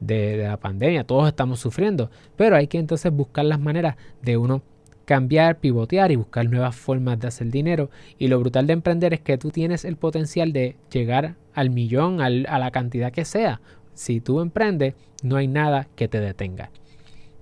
de, 0.00 0.38
de 0.38 0.48
la 0.48 0.56
pandemia, 0.56 1.04
todos 1.04 1.28
estamos 1.28 1.60
sufriendo, 1.60 2.10
pero 2.36 2.56
hay 2.56 2.66
que 2.66 2.78
entonces 2.78 3.12
buscar 3.12 3.44
las 3.44 3.60
maneras 3.60 3.96
de 4.22 4.36
uno 4.38 4.62
cambiar, 5.04 5.58
pivotear 5.58 6.12
y 6.12 6.16
buscar 6.16 6.48
nuevas 6.48 6.76
formas 6.76 7.18
de 7.18 7.28
hacer 7.28 7.50
dinero. 7.50 7.90
Y 8.16 8.28
lo 8.28 8.38
brutal 8.38 8.66
de 8.66 8.72
emprender 8.74 9.12
es 9.12 9.20
que 9.20 9.38
tú 9.38 9.50
tienes 9.50 9.84
el 9.84 9.96
potencial 9.96 10.52
de 10.52 10.76
llegar 10.90 11.34
al 11.52 11.70
millón, 11.70 12.20
a 12.20 12.30
la 12.30 12.70
cantidad 12.70 13.12
que 13.12 13.24
sea 13.24 13.60
si 14.00 14.20
tú 14.20 14.40
emprendes, 14.40 14.94
no 15.22 15.36
hay 15.36 15.46
nada 15.46 15.86
que 15.94 16.08
te 16.08 16.20
detenga. 16.20 16.70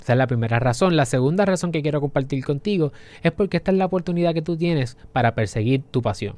Esa 0.00 0.14
es 0.14 0.18
la 0.18 0.26
primera 0.26 0.58
razón. 0.58 0.96
La 0.96 1.06
segunda 1.06 1.44
razón 1.44 1.70
que 1.70 1.82
quiero 1.82 2.00
compartir 2.00 2.44
contigo 2.44 2.92
es 3.22 3.30
porque 3.30 3.58
esta 3.58 3.70
es 3.70 3.78
la 3.78 3.86
oportunidad 3.86 4.34
que 4.34 4.42
tú 4.42 4.56
tienes 4.56 4.96
para 5.12 5.36
perseguir 5.36 5.82
tu 5.82 6.02
pasión. 6.02 6.34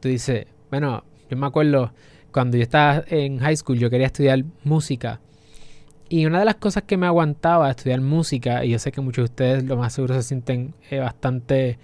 Tú 0.00 0.08
dices, 0.08 0.46
bueno, 0.72 1.04
yo 1.28 1.36
me 1.36 1.46
acuerdo 1.46 1.92
cuando 2.32 2.56
yo 2.56 2.62
estaba 2.62 3.04
en 3.08 3.40
high 3.40 3.58
school, 3.58 3.78
yo 3.78 3.90
quería 3.90 4.06
estudiar 4.06 4.42
música. 4.64 5.20
Y 6.08 6.24
una 6.24 6.38
de 6.38 6.46
las 6.46 6.54
cosas 6.54 6.84
que 6.84 6.96
me 6.96 7.06
aguantaba 7.06 7.70
estudiar 7.70 8.00
música, 8.00 8.64
y 8.64 8.70
yo 8.70 8.78
sé 8.78 8.90
que 8.90 9.02
muchos 9.02 9.24
de 9.24 9.24
ustedes 9.24 9.64
lo 9.64 9.76
más 9.76 9.92
seguro 9.92 10.14
se 10.14 10.22
sienten 10.22 10.72
eh, 10.90 10.98
bastante, 10.98 11.78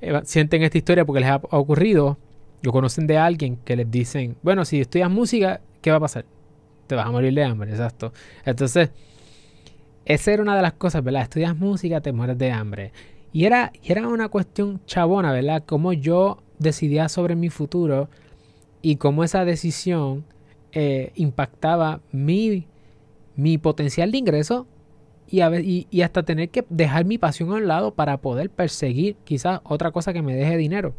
eh, 0.00 0.20
sienten 0.22 0.62
esta 0.62 0.78
historia 0.78 1.04
porque 1.04 1.22
les 1.22 1.28
ha 1.28 1.40
ocurrido, 1.50 2.16
o 2.64 2.70
conocen 2.70 3.08
de 3.08 3.18
alguien 3.18 3.56
que 3.56 3.74
les 3.74 3.90
dicen, 3.90 4.36
bueno, 4.42 4.64
si 4.64 4.80
estudias 4.80 5.10
música, 5.10 5.60
¿qué 5.82 5.90
va 5.90 5.96
a 5.96 6.00
pasar? 6.00 6.24
Te 6.86 6.94
vas 6.94 7.06
a 7.06 7.10
morir 7.10 7.34
de 7.34 7.42
hambre, 7.42 7.72
exacto. 7.72 8.12
Entonces, 8.44 8.90
esa 10.04 10.32
era 10.32 10.40
una 10.40 10.54
de 10.54 10.62
las 10.62 10.74
cosas, 10.74 11.02
¿verdad? 11.02 11.22
Estudias 11.22 11.56
música, 11.56 12.00
te 12.00 12.12
mueres 12.12 12.38
de 12.38 12.52
hambre. 12.52 12.92
Y 13.32 13.44
era, 13.46 13.72
y 13.82 13.90
era 13.90 14.06
una 14.06 14.28
cuestión 14.28 14.80
chabona, 14.86 15.32
¿verdad? 15.32 15.64
Cómo 15.66 15.92
yo 15.92 16.43
decidía 16.58 17.08
sobre 17.08 17.36
mi 17.36 17.50
futuro 17.50 18.08
y 18.82 18.96
cómo 18.96 19.24
esa 19.24 19.44
decisión 19.44 20.24
eh, 20.72 21.12
impactaba 21.14 22.00
mi, 22.12 22.66
mi 23.36 23.58
potencial 23.58 24.12
de 24.12 24.18
ingreso 24.18 24.66
y, 25.28 25.42
y, 25.42 25.86
y, 25.90 26.02
hasta 26.02 26.22
tener 26.22 26.50
que 26.50 26.64
dejar 26.68 27.04
mi 27.04 27.16
pasión 27.16 27.50
a 27.50 27.54
un 27.54 27.66
lado 27.66 27.94
para 27.94 28.18
poder 28.18 28.50
perseguir 28.50 29.16
quizás 29.24 29.60
otra 29.64 29.90
cosa 29.90 30.12
que 30.12 30.22
me 30.22 30.34
deje 30.34 30.56
dinero. 30.56 30.94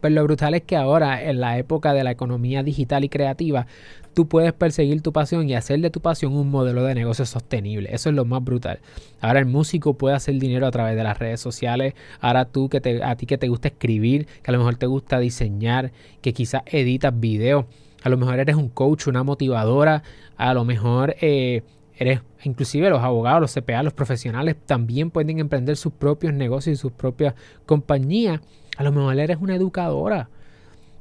Pero 0.00 0.14
lo 0.14 0.24
brutal 0.24 0.54
es 0.54 0.62
que 0.62 0.76
ahora, 0.76 1.22
en 1.22 1.40
la 1.40 1.58
época 1.58 1.94
de 1.94 2.04
la 2.04 2.10
economía 2.10 2.62
digital 2.62 3.04
y 3.04 3.08
creativa, 3.08 3.66
tú 4.14 4.28
puedes 4.28 4.52
perseguir 4.52 5.02
tu 5.02 5.12
pasión 5.12 5.48
y 5.48 5.54
hacer 5.54 5.80
de 5.80 5.90
tu 5.90 6.00
pasión 6.00 6.34
un 6.34 6.50
modelo 6.50 6.84
de 6.84 6.94
negocio 6.94 7.26
sostenible. 7.26 7.90
Eso 7.92 8.08
es 8.08 8.14
lo 8.14 8.24
más 8.24 8.42
brutal. 8.42 8.80
Ahora 9.20 9.40
el 9.40 9.46
músico 9.46 9.94
puede 9.94 10.14
hacer 10.14 10.36
dinero 10.36 10.66
a 10.66 10.70
través 10.70 10.96
de 10.96 11.02
las 11.02 11.18
redes 11.18 11.40
sociales. 11.40 11.94
Ahora 12.20 12.44
tú 12.44 12.68
que 12.68 12.80
te, 12.80 13.02
a 13.02 13.16
ti 13.16 13.26
que 13.26 13.38
te 13.38 13.48
gusta 13.48 13.68
escribir, 13.68 14.26
que 14.42 14.50
a 14.50 14.52
lo 14.52 14.58
mejor 14.58 14.76
te 14.76 14.86
gusta 14.86 15.18
diseñar, 15.18 15.92
que 16.20 16.32
quizás 16.32 16.62
editas 16.66 17.18
videos, 17.18 17.66
a 18.02 18.08
lo 18.08 18.16
mejor 18.16 18.38
eres 18.38 18.56
un 18.56 18.68
coach, 18.68 19.06
una 19.06 19.22
motivadora, 19.22 20.02
a 20.36 20.54
lo 20.54 20.64
mejor 20.64 21.16
eh, 21.20 21.62
eres 21.96 22.20
inclusive 22.44 22.90
los 22.90 23.02
abogados, 23.02 23.40
los 23.40 23.54
CPA, 23.54 23.82
los 23.82 23.94
profesionales 23.94 24.56
también 24.66 25.10
pueden 25.10 25.38
emprender 25.38 25.76
sus 25.76 25.92
propios 25.92 26.34
negocios 26.34 26.78
y 26.78 26.80
sus 26.80 26.92
propias 26.92 27.34
compañías. 27.66 28.40
A 28.76 28.82
lo 28.82 28.92
mejor 28.92 29.18
eres 29.18 29.38
una 29.40 29.54
educadora. 29.54 30.28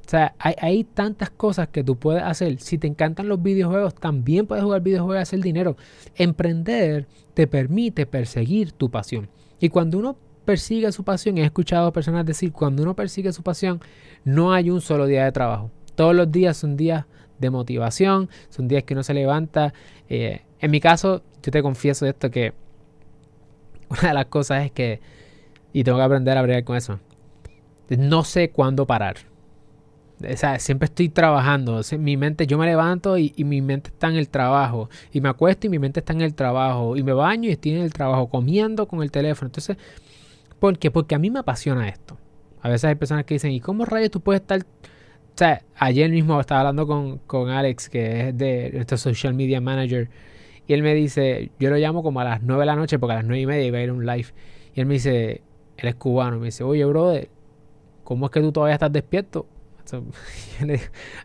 O 0.05 0.09
sea, 0.09 0.35
hay, 0.37 0.83
tantas 0.83 1.29
cosas 1.29 1.69
que 1.69 1.83
tú 1.83 1.95
puedes 1.95 2.23
hacer. 2.23 2.59
Si 2.59 2.77
te 2.77 2.87
encantan 2.87 3.29
los 3.29 3.41
videojuegos, 3.41 3.95
también 3.95 4.45
puedes 4.45 4.63
jugar 4.63 4.81
videojuegos 4.81 5.21
y 5.21 5.21
hacer 5.21 5.39
dinero. 5.39 5.77
Emprender 6.15 7.07
te 7.33 7.47
permite 7.47 8.05
perseguir 8.05 8.73
tu 8.73 8.91
pasión. 8.91 9.29
Y 9.59 9.69
cuando 9.69 9.97
uno 9.97 10.17
persigue 10.43 10.91
su 10.91 11.05
pasión, 11.05 11.37
he 11.37 11.45
escuchado 11.45 11.87
a 11.87 11.93
personas 11.93 12.25
decir, 12.25 12.51
cuando 12.51 12.83
uno 12.83 12.95
persigue 12.95 13.31
su 13.31 13.43
pasión, 13.43 13.79
no 14.25 14.51
hay 14.51 14.69
un 14.69 14.81
solo 14.81 15.05
día 15.05 15.23
de 15.23 15.31
trabajo. 15.31 15.71
Todos 15.95 16.13
los 16.13 16.29
días 16.29 16.57
son 16.57 16.75
días 16.75 17.05
de 17.39 17.49
motivación, 17.49 18.29
son 18.49 18.67
días 18.67 18.83
que 18.83 18.93
uno 18.93 19.03
se 19.03 19.13
levanta. 19.13 19.73
Eh, 20.09 20.41
en 20.59 20.71
mi 20.71 20.81
caso, 20.81 21.23
yo 21.41 21.51
te 21.51 21.63
confieso 21.63 22.05
esto 22.05 22.29
que 22.29 22.53
una 23.89 24.09
de 24.09 24.13
las 24.13 24.25
cosas 24.25 24.65
es 24.65 24.71
que, 24.71 24.99
y 25.71 25.83
tengo 25.83 25.97
que 25.97 26.03
aprender 26.03 26.37
a 26.37 26.41
bregar 26.41 26.63
con 26.65 26.75
eso, 26.75 26.99
no 27.97 28.23
sé 28.23 28.49
cuándo 28.51 28.85
parar. 28.85 29.17
O 30.31 30.37
sea, 30.37 30.59
siempre 30.59 30.85
estoy 30.85 31.09
trabajando. 31.09 31.81
Mi 31.99 32.17
mente, 32.17 32.47
yo 32.47 32.57
me 32.57 32.65
levanto 32.65 33.17
y, 33.17 33.33
mi 33.37 33.61
mente 33.61 33.89
está 33.89 34.07
en 34.07 34.15
el 34.15 34.29
trabajo. 34.29 34.89
Y 35.11 35.21
me 35.21 35.29
acuesto 35.29 35.67
y 35.67 35.69
mi 35.69 35.79
mente 35.79 35.99
está 35.99 36.13
en 36.13 36.21
el 36.21 36.33
trabajo. 36.33 36.95
Y 36.95 37.03
me 37.03 37.13
baño 37.13 37.49
y 37.49 37.53
estoy 37.53 37.73
en 37.73 37.81
el 37.81 37.93
trabajo, 37.93 38.29
comiendo 38.29 38.87
con 38.87 39.03
el 39.03 39.11
teléfono. 39.11 39.47
Entonces, 39.47 39.77
¿por 40.59 40.77
qué? 40.77 40.91
Porque 40.91 41.15
a 41.15 41.19
mí 41.19 41.29
me 41.29 41.39
apasiona 41.39 41.89
esto. 41.89 42.17
A 42.61 42.69
veces 42.69 42.85
hay 42.85 42.95
personas 42.95 43.25
que 43.25 43.33
dicen, 43.35 43.51
¿y 43.51 43.59
cómo 43.59 43.85
rayos 43.85 44.11
tú 44.11 44.21
puedes 44.21 44.41
estar? 44.41 44.61
O 44.61 45.37
sea, 45.37 45.63
ayer 45.75 46.09
mismo 46.09 46.39
estaba 46.39 46.61
hablando 46.61 46.87
con, 46.87 47.17
con 47.19 47.49
Alex, 47.49 47.89
que 47.89 48.29
es 48.29 48.37
de 48.37 48.71
nuestro 48.73 48.97
social 48.97 49.33
media 49.33 49.59
manager. 49.59 50.09
Y 50.67 50.73
él 50.73 50.83
me 50.83 50.93
dice, 50.93 51.51
yo 51.59 51.69
lo 51.69 51.75
llamo 51.77 52.03
como 52.03 52.21
a 52.21 52.23
las 52.23 52.41
9 52.41 52.61
de 52.61 52.65
la 52.65 52.75
noche, 52.75 52.99
porque 52.99 53.13
a 53.13 53.15
las 53.17 53.25
9 53.25 53.41
y 53.41 53.45
media 53.45 53.65
iba 53.65 53.79
a 53.79 53.81
ir 53.81 53.89
a 53.89 53.93
un 53.93 54.05
live. 54.05 54.27
Y 54.73 54.79
él 54.79 54.85
me 54.85 54.93
dice, 54.93 55.41
él 55.77 55.89
es 55.89 55.95
cubano, 55.95 56.39
me 56.39 56.45
dice, 56.45 56.63
oye, 56.63 56.85
brother, 56.85 57.29
¿cómo 58.03 58.25
es 58.25 58.31
que 58.31 58.41
tú 58.41 58.51
todavía 58.51 58.75
estás 58.75 58.91
despierto? 58.91 59.45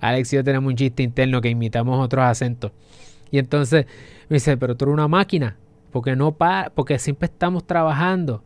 Alex 0.00 0.32
y 0.32 0.37
yo 0.37 0.44
tenemos 0.44 0.68
un 0.68 0.76
chiste 0.76 1.02
interno 1.02 1.40
que 1.40 1.49
imitamos 1.49 2.02
otros 2.04 2.25
acentos. 2.25 2.73
Y 3.30 3.38
entonces 3.38 3.87
me 4.28 4.37
dice, 4.37 4.56
pero 4.56 4.76
tú 4.76 4.87
eres 4.87 4.94
una 4.94 5.08
máquina, 5.08 5.56
porque 5.90 6.16
no 6.16 6.32
para, 6.32 6.70
porque 6.70 6.99
siempre 6.99 7.26
estamos 7.26 7.66
trabajando. 7.66 8.42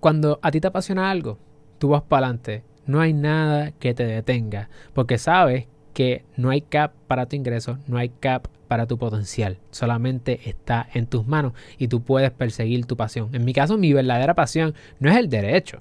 Cuando 0.00 0.38
a 0.42 0.50
ti 0.50 0.60
te 0.60 0.68
apasiona 0.68 1.10
algo, 1.10 1.38
tú 1.78 1.88
vas 1.88 2.02
para 2.02 2.26
adelante. 2.26 2.62
No 2.86 3.00
hay 3.00 3.12
nada 3.12 3.72
que 3.72 3.94
te 3.94 4.04
detenga, 4.04 4.68
porque 4.92 5.18
sabes 5.18 5.66
que 5.94 6.24
no 6.36 6.50
hay 6.50 6.60
cap 6.60 6.92
para 7.06 7.26
tu 7.26 7.36
ingreso, 7.36 7.78
no 7.86 7.96
hay 7.96 8.10
cap 8.10 8.48
para 8.68 8.86
tu 8.86 8.98
potencial, 8.98 9.58
solamente 9.70 10.40
está 10.48 10.86
en 10.92 11.06
tus 11.06 11.26
manos 11.26 11.52
y 11.78 11.88
tú 11.88 12.02
puedes 12.02 12.30
perseguir 12.30 12.84
tu 12.84 12.96
pasión. 12.96 13.30
En 13.32 13.44
mi 13.44 13.54
caso, 13.54 13.78
mi 13.78 13.92
verdadera 13.92 14.34
pasión 14.34 14.74
no 14.98 15.10
es 15.10 15.16
el 15.16 15.28
derecho, 15.28 15.78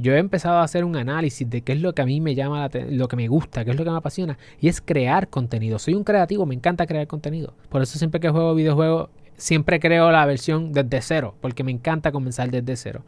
yo 0.00 0.14
he 0.14 0.18
empezado 0.18 0.56
a 0.56 0.62
hacer 0.62 0.84
un 0.84 0.96
análisis 0.96 1.48
de 1.48 1.62
qué 1.62 1.72
es 1.72 1.80
lo 1.80 1.94
que 1.94 2.02
a 2.02 2.06
mí 2.06 2.20
me 2.20 2.34
llama, 2.34 2.68
lo 2.88 3.08
que 3.08 3.16
me 3.16 3.28
gusta, 3.28 3.64
qué 3.64 3.70
es 3.70 3.76
lo 3.76 3.84
que 3.84 3.90
me 3.90 3.96
apasiona, 3.96 4.38
y 4.60 4.68
es 4.68 4.80
crear 4.80 5.28
contenido. 5.28 5.78
Soy 5.78 5.94
un 5.94 6.04
creativo, 6.04 6.46
me 6.46 6.54
encanta 6.54 6.86
crear 6.86 7.06
contenido. 7.06 7.54
Por 7.68 7.82
eso 7.82 7.98
siempre 7.98 8.20
que 8.20 8.30
juego 8.30 8.54
videojuegos, 8.54 9.10
siempre 9.36 9.80
creo 9.80 10.10
la 10.10 10.24
versión 10.26 10.72
desde 10.72 11.00
cero, 11.02 11.34
porque 11.40 11.64
me 11.64 11.70
encanta 11.70 12.12
comenzar 12.12 12.50
desde 12.50 12.76
cero. 12.76 13.04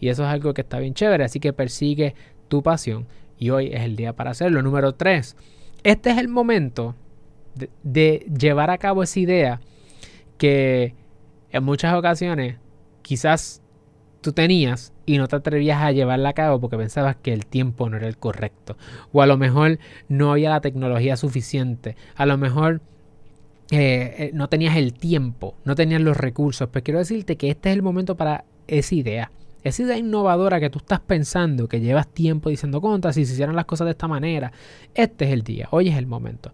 Y 0.00 0.08
eso 0.08 0.22
es 0.24 0.28
algo 0.28 0.54
que 0.54 0.60
está 0.60 0.78
bien 0.78 0.94
chévere, 0.94 1.24
así 1.24 1.40
que 1.40 1.52
persigue 1.52 2.14
tu 2.48 2.62
pasión. 2.62 3.06
Y 3.38 3.50
hoy 3.50 3.68
es 3.72 3.82
el 3.82 3.96
día 3.96 4.12
para 4.14 4.30
hacerlo. 4.30 4.62
Número 4.62 4.94
tres, 4.94 5.36
este 5.82 6.10
es 6.10 6.18
el 6.18 6.28
momento 6.28 6.94
de 7.82 8.26
llevar 8.38 8.70
a 8.70 8.78
cabo 8.78 9.02
esa 9.02 9.18
idea 9.18 9.60
que 10.36 10.94
en 11.50 11.64
muchas 11.64 11.94
ocasiones 11.94 12.56
quizás 13.02 13.62
tú 14.20 14.32
tenías 14.32 14.92
y 15.06 15.18
no 15.18 15.28
te 15.28 15.36
atrevías 15.36 15.82
a 15.82 15.92
llevarla 15.92 16.30
a 16.30 16.32
cabo 16.32 16.60
porque 16.60 16.76
pensabas 16.76 17.16
que 17.16 17.32
el 17.32 17.46
tiempo 17.46 17.88
no 17.88 17.96
era 17.96 18.08
el 18.08 18.18
correcto. 18.18 18.76
O 19.12 19.22
a 19.22 19.26
lo 19.26 19.36
mejor 19.36 19.78
no 20.08 20.32
había 20.32 20.50
la 20.50 20.60
tecnología 20.60 21.16
suficiente. 21.16 21.96
A 22.16 22.26
lo 22.26 22.36
mejor 22.36 22.80
eh, 23.70 24.14
eh, 24.18 24.30
no 24.34 24.48
tenías 24.48 24.76
el 24.76 24.94
tiempo, 24.94 25.54
no 25.64 25.74
tenías 25.74 26.00
los 26.00 26.16
recursos. 26.16 26.68
Pues 26.68 26.84
quiero 26.84 26.98
decirte 26.98 27.36
que 27.36 27.50
este 27.50 27.70
es 27.70 27.76
el 27.76 27.82
momento 27.82 28.16
para 28.16 28.44
esa 28.66 28.94
idea. 28.94 29.30
Esa 29.64 29.82
idea 29.82 29.98
innovadora 29.98 30.60
que 30.60 30.70
tú 30.70 30.78
estás 30.78 31.00
pensando, 31.00 31.68
que 31.68 31.80
llevas 31.80 32.08
tiempo 32.08 32.48
diciendo 32.48 32.80
contra, 32.80 33.12
si 33.12 33.24
se 33.24 33.32
hicieran 33.32 33.56
las 33.56 33.64
cosas 33.64 33.86
de 33.86 33.90
esta 33.92 34.08
manera, 34.08 34.52
este 34.94 35.26
es 35.26 35.32
el 35.32 35.42
día, 35.42 35.68
hoy 35.72 35.88
es 35.88 35.96
el 35.96 36.06
momento. 36.06 36.52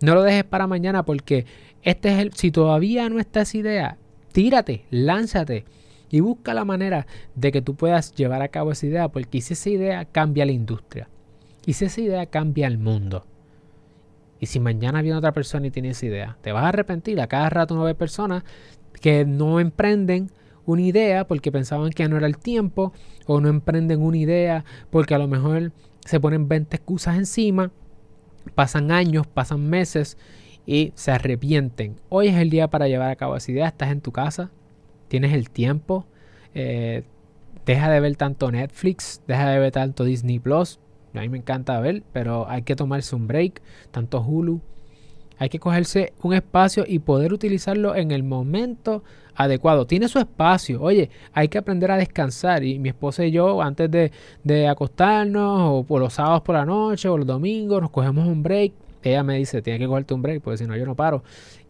No 0.00 0.14
lo 0.14 0.22
dejes 0.22 0.44
para 0.44 0.66
mañana 0.66 1.04
porque 1.04 1.44
este 1.82 2.12
es 2.12 2.18
el, 2.18 2.32
si 2.32 2.50
todavía 2.50 3.08
no 3.08 3.20
está 3.20 3.42
esa 3.42 3.58
idea, 3.58 3.98
tírate, 4.32 4.84
lánzate 4.90 5.64
y 6.10 6.20
busca 6.20 6.54
la 6.54 6.64
manera 6.64 7.06
de 7.34 7.52
que 7.52 7.62
tú 7.62 7.74
puedas 7.74 8.14
llevar 8.14 8.42
a 8.42 8.48
cabo 8.48 8.72
esa 8.72 8.86
idea, 8.86 9.08
porque 9.08 9.40
si 9.40 9.54
esa 9.54 9.70
idea 9.70 10.04
cambia 10.04 10.46
la 10.46 10.52
industria, 10.52 11.08
y 11.64 11.72
si 11.72 11.84
esa 11.84 12.00
idea 12.00 12.26
cambia 12.26 12.66
el 12.66 12.78
mundo, 12.78 13.26
y 14.38 14.46
si 14.46 14.60
mañana 14.60 15.02
viene 15.02 15.18
otra 15.18 15.32
persona 15.32 15.66
y 15.66 15.70
tiene 15.70 15.90
esa 15.90 16.06
idea, 16.06 16.36
te 16.42 16.52
vas 16.52 16.64
a 16.64 16.68
arrepentir. 16.68 17.20
A 17.20 17.26
cada 17.26 17.48
rato 17.48 17.74
uno 17.74 17.84
ve 17.84 17.94
personas 17.94 18.44
que 19.00 19.24
no 19.24 19.60
emprenden 19.60 20.30
una 20.66 20.82
idea 20.82 21.26
porque 21.26 21.50
pensaban 21.50 21.90
que 21.90 22.08
no 22.08 22.16
era 22.16 22.26
el 22.26 22.38
tiempo, 22.38 22.92
o 23.26 23.40
no 23.40 23.48
emprenden 23.48 24.02
una 24.02 24.16
idea 24.16 24.64
porque 24.90 25.14
a 25.14 25.18
lo 25.18 25.28
mejor 25.28 25.72
se 26.04 26.20
ponen 26.20 26.48
20 26.48 26.76
excusas 26.76 27.16
encima, 27.16 27.72
pasan 28.54 28.90
años, 28.90 29.26
pasan 29.26 29.68
meses 29.68 30.16
y 30.66 30.92
se 30.94 31.10
arrepienten. 31.10 31.96
Hoy 32.08 32.28
es 32.28 32.36
el 32.36 32.50
día 32.50 32.68
para 32.68 32.88
llevar 32.88 33.10
a 33.10 33.16
cabo 33.16 33.36
esa 33.36 33.50
idea, 33.50 33.68
estás 33.68 33.90
en 33.90 34.00
tu 34.00 34.12
casa, 34.12 34.50
tienes 35.08 35.32
el 35.32 35.50
tiempo, 35.50 36.06
eh, 36.54 37.04
deja 37.64 37.90
de 37.90 38.00
ver 38.00 38.16
tanto 38.16 38.50
Netflix, 38.50 39.22
deja 39.26 39.50
de 39.50 39.58
ver 39.58 39.72
tanto 39.72 40.04
Disney 40.04 40.38
Plus. 40.38 40.78
A 41.14 41.20
mí 41.20 41.28
me 41.28 41.38
encanta 41.38 41.80
ver, 41.80 42.02
pero 42.12 42.48
hay 42.48 42.62
que 42.62 42.76
tomarse 42.76 43.16
un 43.16 43.26
break, 43.26 43.62
tanto 43.90 44.20
Hulu. 44.20 44.60
Hay 45.38 45.48
que 45.50 45.58
cogerse 45.58 46.14
un 46.22 46.32
espacio 46.32 46.84
y 46.86 46.98
poder 46.98 47.32
utilizarlo 47.32 47.94
en 47.94 48.10
el 48.10 48.22
momento 48.22 49.02
adecuado. 49.34 49.86
Tiene 49.86 50.08
su 50.08 50.18
espacio. 50.18 50.80
Oye, 50.80 51.10
hay 51.32 51.48
que 51.48 51.58
aprender 51.58 51.90
a 51.90 51.98
descansar. 51.98 52.64
Y 52.64 52.78
mi 52.78 52.88
esposa 52.88 53.24
y 53.24 53.32
yo, 53.32 53.60
antes 53.60 53.90
de, 53.90 54.12
de 54.44 54.66
acostarnos, 54.66 55.70
o 55.72 55.84
por 55.84 56.00
los 56.00 56.14
sábados 56.14 56.40
por 56.40 56.54
la 56.54 56.64
noche, 56.64 57.08
o 57.08 57.18
los 57.18 57.26
domingos, 57.26 57.82
nos 57.82 57.90
cogemos 57.90 58.26
un 58.26 58.42
break. 58.42 58.72
Ella 59.02 59.22
me 59.22 59.36
dice, 59.36 59.60
tiene 59.60 59.78
que 59.78 59.86
cogerte 59.86 60.14
un 60.14 60.22
break, 60.22 60.42
porque 60.42 60.58
si 60.58 60.66
no, 60.66 60.74
yo 60.74 60.86
no 60.86 60.94
paro. 60.94 61.22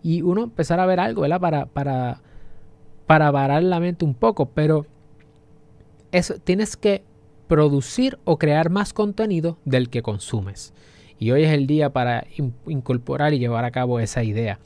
Y 0.03 0.23
uno 0.23 0.45
empezar 0.45 0.79
a 0.79 0.87
ver 0.87 1.01
algo, 1.01 1.23
¿verdad? 1.23 1.41
Para, 1.41 1.67
para 1.67 2.21
para 3.07 3.31
varar 3.31 3.63
la 3.63 3.81
mente 3.81 4.05
un 4.05 4.15
poco, 4.15 4.47
pero 4.47 4.87
eso, 6.13 6.35
tienes 6.43 6.77
que 6.77 7.05
producir 7.47 8.19
o 8.25 8.39
crear 8.39 8.71
más 8.71 8.93
contenido 8.93 9.59
del 9.65 9.89
que 9.89 10.03
consumes. 10.03 10.73
Y 11.19 11.31
hoy 11.31 11.45
es 11.45 11.53
el 11.53 11.67
día 11.67 11.91
para 11.91 12.27
incorporar 12.67 13.33
y 13.33 13.39
llevar 13.39 13.65
a 13.65 13.71
cabo 13.71 14.01
esa 14.01 14.23
idea. 14.23 14.59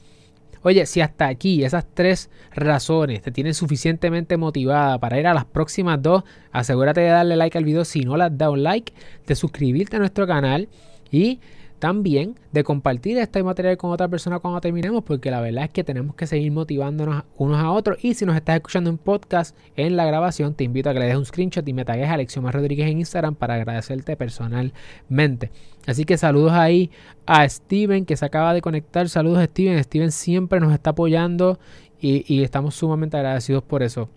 Oye, 0.63 0.85
si 0.85 1.01
hasta 1.01 1.27
aquí 1.27 1.63
esas 1.63 1.85
tres 1.91 2.29
razones 2.53 3.21
te 3.21 3.31
tienen 3.31 3.55
suficientemente 3.55 4.37
motivada 4.37 4.99
para 4.99 5.19
ir 5.19 5.25
a 5.25 5.33
las 5.33 5.45
próximas 5.45 6.01
dos, 6.01 6.23
asegúrate 6.51 7.01
de 7.01 7.07
darle 7.07 7.35
like 7.35 7.57
al 7.57 7.65
video 7.65 7.83
si 7.83 8.01
no 8.01 8.15
le 8.15 8.25
has 8.25 8.37
dado 8.37 8.55
like, 8.55 8.93
de 9.25 9.35
suscribirte 9.35 9.95
a 9.95 9.99
nuestro 9.99 10.27
canal 10.27 10.69
y 11.09 11.39
también 11.81 12.35
de 12.51 12.63
compartir 12.63 13.17
este 13.17 13.41
material 13.41 13.75
con 13.75 13.89
otra 13.89 14.07
persona 14.07 14.37
cuando 14.37 14.61
terminemos, 14.61 15.03
porque 15.03 15.31
la 15.31 15.41
verdad 15.41 15.63
es 15.63 15.71
que 15.71 15.83
tenemos 15.83 16.15
que 16.15 16.27
seguir 16.27 16.51
motivándonos 16.51 17.23
unos 17.37 17.57
a 17.57 17.71
otros. 17.71 17.97
Y 18.03 18.13
si 18.13 18.23
nos 18.23 18.35
estás 18.35 18.57
escuchando 18.57 18.91
en 18.91 18.99
podcast 18.99 19.57
en 19.75 19.97
la 19.97 20.05
grabación, 20.05 20.53
te 20.53 20.63
invito 20.63 20.91
a 20.91 20.93
que 20.93 20.99
le 20.99 21.07
des 21.07 21.15
un 21.15 21.25
screenshot 21.25 21.67
y 21.67 21.73
me 21.73 21.83
tagues 21.83 22.07
a 22.07 22.13
Alexioma 22.13 22.51
Rodríguez 22.51 22.87
en 22.87 22.99
Instagram 22.99 23.33
para 23.33 23.55
agradecerte 23.55 24.15
personalmente. 24.15 25.49
Así 25.87 26.05
que 26.05 26.19
saludos 26.19 26.51
ahí 26.51 26.91
a 27.25 27.49
Steven 27.49 28.05
que 28.05 28.15
se 28.15 28.25
acaba 28.25 28.53
de 28.53 28.61
conectar. 28.61 29.09
Saludos 29.09 29.43
Steven. 29.45 29.83
Steven 29.83 30.11
siempre 30.11 30.59
nos 30.59 30.73
está 30.73 30.91
apoyando 30.91 31.57
y, 31.99 32.31
y 32.31 32.43
estamos 32.43 32.75
sumamente 32.75 33.17
agradecidos 33.17 33.63
por 33.63 33.81
eso. 33.81 34.07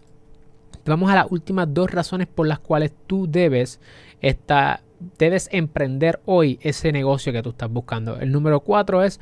Vamos 0.84 1.10
a 1.10 1.14
las 1.14 1.30
últimas 1.30 1.72
dos 1.72 1.90
razones 1.90 2.26
por 2.26 2.46
las 2.46 2.58
cuales 2.58 2.92
tú 3.06 3.26
debes 3.26 3.80
estar 4.20 4.83
debes 5.18 5.48
emprender 5.52 6.20
hoy 6.24 6.58
ese 6.62 6.92
negocio 6.92 7.32
que 7.32 7.42
tú 7.42 7.50
estás 7.50 7.70
buscando. 7.70 8.18
El 8.18 8.32
número 8.32 8.60
cuatro 8.60 9.02
es, 9.02 9.20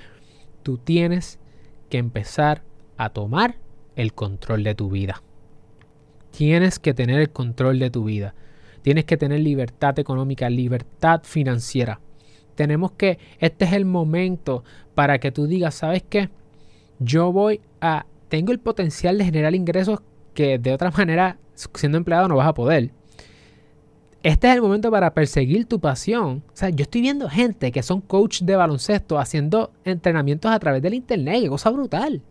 tú 0.62 0.78
tienes 0.78 1.38
que 1.88 1.98
empezar 1.98 2.62
a 2.96 3.10
tomar 3.10 3.56
el 3.96 4.14
control 4.14 4.64
de 4.64 4.74
tu 4.74 4.90
vida. 4.90 5.22
Tienes 6.30 6.78
que 6.78 6.94
tener 6.94 7.20
el 7.20 7.30
control 7.30 7.78
de 7.78 7.90
tu 7.90 8.04
vida. 8.04 8.34
Tienes 8.82 9.04
que 9.04 9.16
tener 9.16 9.40
libertad 9.40 9.98
económica, 9.98 10.48
libertad 10.50 11.22
financiera. 11.24 12.00
Tenemos 12.54 12.92
que, 12.92 13.18
este 13.38 13.64
es 13.64 13.72
el 13.72 13.84
momento 13.84 14.64
para 14.94 15.18
que 15.18 15.30
tú 15.30 15.46
digas, 15.46 15.74
¿sabes 15.74 16.02
qué? 16.08 16.30
Yo 16.98 17.32
voy 17.32 17.60
a, 17.80 18.06
tengo 18.28 18.52
el 18.52 18.58
potencial 18.58 19.18
de 19.18 19.24
generar 19.24 19.54
ingresos 19.54 20.00
que 20.34 20.58
de 20.58 20.72
otra 20.72 20.90
manera, 20.90 21.38
siendo 21.54 21.98
empleado, 21.98 22.28
no 22.28 22.36
vas 22.36 22.48
a 22.48 22.54
poder 22.54 22.90
este 24.22 24.48
es 24.48 24.54
el 24.54 24.62
momento 24.62 24.90
para 24.90 25.14
perseguir 25.14 25.66
tu 25.66 25.80
pasión. 25.80 26.44
O 26.46 26.56
sea, 26.56 26.70
yo 26.70 26.84
estoy 26.84 27.00
viendo 27.00 27.28
gente 27.28 27.72
que 27.72 27.82
son 27.82 28.00
coach 28.00 28.42
de 28.42 28.54
baloncesto 28.54 29.18
haciendo 29.18 29.72
entrenamientos 29.84 30.50
a 30.50 30.58
través 30.58 30.80
del 30.82 30.94
internet, 30.94 31.48
cosa 31.48 31.70
brutal. 31.70 32.22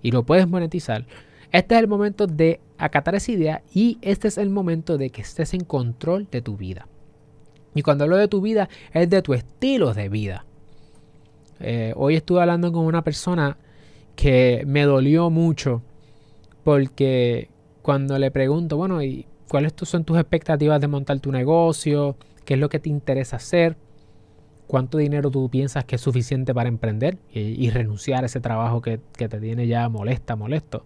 Y 0.00 0.12
lo 0.12 0.24
puedes 0.24 0.46
monetizar. 0.46 1.06
Este 1.50 1.74
es 1.74 1.80
el 1.80 1.88
momento 1.88 2.26
de 2.26 2.60
acatar 2.76 3.16
esa 3.16 3.32
idea 3.32 3.62
y 3.74 3.98
este 4.00 4.28
es 4.28 4.38
el 4.38 4.50
momento 4.50 4.96
de 4.96 5.10
que 5.10 5.22
estés 5.22 5.54
en 5.54 5.64
control 5.64 6.28
de 6.30 6.40
tu 6.40 6.56
vida. 6.56 6.86
Y 7.74 7.82
cuando 7.82 8.04
hablo 8.04 8.16
de 8.16 8.28
tu 8.28 8.40
vida, 8.40 8.68
es 8.92 9.10
de 9.10 9.22
tu 9.22 9.34
estilo 9.34 9.94
de 9.94 10.08
vida. 10.08 10.44
Eh, 11.58 11.94
hoy 11.96 12.14
estuve 12.14 12.40
hablando 12.40 12.70
con 12.70 12.84
una 12.84 13.02
persona 13.02 13.56
que 14.14 14.62
me 14.66 14.82
dolió 14.82 15.30
mucho 15.30 15.82
porque 16.62 17.48
cuando 17.82 18.18
le 18.18 18.30
pregunto, 18.30 18.76
bueno, 18.76 19.02
¿y 19.02 19.26
cuáles 19.48 19.72
son 19.82 20.04
tus 20.04 20.18
expectativas 20.18 20.80
de 20.80 20.88
montar 20.88 21.18
tu 21.20 21.32
negocio, 21.32 22.16
qué 22.44 22.54
es 22.54 22.60
lo 22.60 22.68
que 22.68 22.78
te 22.78 22.88
interesa 22.88 23.36
hacer, 23.36 23.76
cuánto 24.66 24.98
dinero 24.98 25.30
tú 25.30 25.48
piensas 25.48 25.84
que 25.84 25.96
es 25.96 26.00
suficiente 26.00 26.54
para 26.54 26.68
emprender 26.68 27.18
y, 27.32 27.68
renunciar 27.70 28.22
a 28.22 28.26
ese 28.26 28.40
trabajo 28.40 28.80
que, 28.80 28.98
te 28.98 29.40
tiene 29.40 29.66
ya 29.66 29.88
molesta, 29.88 30.36
molesto. 30.36 30.84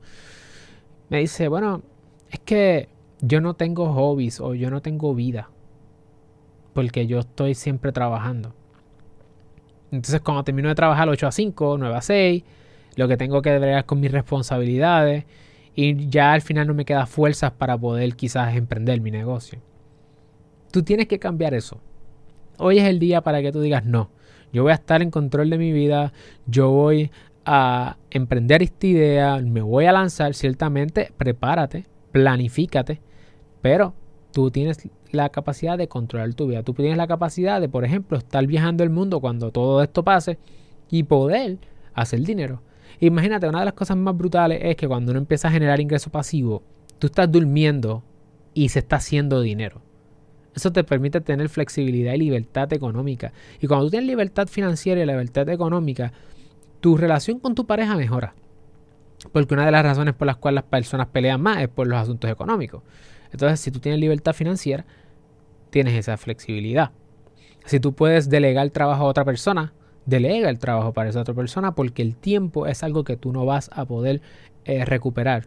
Me 1.11 1.19
dice, 1.19 1.49
bueno, 1.49 1.83
es 2.31 2.39
que 2.41 2.89
yo 3.21 3.41
no 3.41 3.55
tengo 3.55 3.93
hobbies 3.93 4.41
o 4.41 4.55
yo 4.55 4.71
no 4.71 4.81
tengo 4.81 5.15
vida, 5.15 5.51
porque 6.73 7.07
yo 7.07 7.19
estoy 7.19 7.55
siempre 7.55 7.93
trabajando. 7.93 8.55
Entonces 9.91 10.23
cuando 10.23 10.43
termino 10.45 10.69
de 10.69 10.75
trabajar 10.75 11.09
8 11.09 11.27
a 11.27 11.33
5, 11.33 11.77
9 11.79 11.97
a 11.97 12.01
6, 12.01 12.45
lo 12.97 13.09
que 13.09 13.17
tengo 13.17 13.43
que 13.43 13.59
ver 13.59 13.85
con 13.85 14.01
mis 14.01 14.11
responsabilidades, 14.11 15.25
y 15.75 16.09
ya 16.09 16.33
al 16.33 16.43
final 16.43 16.67
no 16.67 16.75
me 16.75 16.85
queda 16.85 17.07
fuerzas 17.07 17.53
para 17.53 17.79
poder 17.79 18.15
quizás 18.15 18.55
emprender 18.57 19.01
mi 19.01 19.11
negocio. 19.11 19.61
Tú 20.71 20.83
tienes 20.83 21.07
que 21.07 21.19
cambiar 21.19 21.55
eso. 21.55 21.81
Hoy 22.59 22.79
es 22.79 22.85
el 22.85 22.99
día 22.99 23.23
para 23.23 23.43
que 23.43 23.53
tú 23.53 23.61
digas, 23.61 23.85
no, 23.85 24.11
yo 24.53 24.63
voy 24.63 24.73
a 24.73 24.77
estar 24.77 25.03
en 25.03 25.11
control 25.11 25.51
de 25.51 25.59
mi 25.59 25.73
vida, 25.73 26.13
yo 26.47 26.71
voy 26.71 27.11
a 27.45 27.97
emprender 28.11 28.63
esta 28.63 28.87
idea, 28.87 29.39
me 29.39 29.63
voy 29.63 29.87
a 29.87 29.93
lanzar, 29.93 30.35
ciertamente, 30.35 31.13
prepárate, 31.17 31.87
planifícate, 32.13 33.01
pero 33.61 33.95
tú 34.33 34.51
tienes 34.51 34.89
la 35.11 35.31
capacidad 35.31 35.77
de 35.79 35.89
controlar 35.89 36.35
tu 36.35 36.47
vida. 36.47 36.63
Tú 36.63 36.75
tienes 36.75 36.97
la 36.97 37.07
capacidad 37.07 37.61
de, 37.61 37.69
por 37.69 37.85
ejemplo, 37.85 38.19
estar 38.19 38.47
viajando 38.47 38.85
el 38.85 38.91
mundo 38.91 39.21
cuando 39.21 39.51
todo 39.51 39.83
esto 39.83 40.03
pase 40.05 40.39
y 40.91 41.05
poder 41.05 41.59
hacer 41.95 42.21
dinero. 42.21 42.63
Imagínate, 43.01 43.49
una 43.49 43.61
de 43.61 43.65
las 43.67 43.75
cosas 43.75 43.97
más 43.97 44.17
brutales 44.17 44.61
es 44.63 44.77
que 44.77 44.89
cuando 44.89 45.13
uno 45.13 45.19
empieza 45.19 45.49
a 45.49 45.51
generar 45.51 45.81
ingreso 45.81 46.11
pasivo, 46.11 46.63
tú 46.99 47.07
estás 47.07 47.31
durmiendo 47.31 48.03
y 48.55 48.69
se 48.69 48.81
está 48.81 48.97
haciendo 48.97 49.41
dinero. 49.41 49.83
Eso 50.55 50.73
te 50.73 50.85
permite 50.85 51.21
tener 51.21 51.49
flexibilidad 51.49 52.13
y 52.13 52.19
libertad 52.19 52.73
económica. 52.73 53.33
Y 53.61 53.67
cuando 53.67 53.87
tú 53.87 53.91
tienes 53.91 54.09
libertad 54.09 54.49
financiera 54.49 55.03
y 55.03 55.07
libertad 55.07 55.49
económica, 55.49 56.13
tu 56.81 56.97
relación 56.97 57.39
con 57.39 57.55
tu 57.55 57.67
pareja 57.67 57.97
mejora. 57.97 58.35
Porque 59.33 59.55
una 59.55 59.65
de 59.65 59.73
las 59.73 59.85
razones 59.85 60.15
por 60.15 60.27
las 60.27 60.37
cuales 60.37 60.57
las 60.57 60.65
personas 60.65 61.07
pelean 61.07 61.41
más 61.41 61.63
es 61.63 61.69
por 61.69 61.87
los 61.87 61.99
asuntos 61.99 62.31
económicos. 62.31 62.83
Entonces, 63.31 63.61
si 63.61 63.71
tú 63.71 63.79
tienes 63.79 64.01
libertad 64.01 64.35
financiera, 64.35 64.85
tienes 65.71 65.95
esa 65.95 66.17
flexibilidad. 66.17 66.91
Si 67.65 67.81
tú 67.81 67.95
puedes 67.95 68.29
delegar 68.29 68.69
trabajo 68.71 69.05
a 69.05 69.07
otra 69.07 69.25
persona, 69.25 69.73
delega 70.07 70.51
el 70.51 70.59
trabajo 70.59 70.93
para 70.93 71.11
esa 71.11 71.21
otra 71.21 71.35
persona 71.35 71.75
porque 71.75 72.03
el 72.03 72.17
tiempo 72.17 72.67
es 72.67 72.83
algo 72.83 73.05
que 73.05 73.17
tú 73.17 73.33
no 73.33 73.45
vas 73.45 73.71
a 73.73 73.85
poder 73.85 74.21
eh, 74.65 74.85
recuperar. 74.85 75.47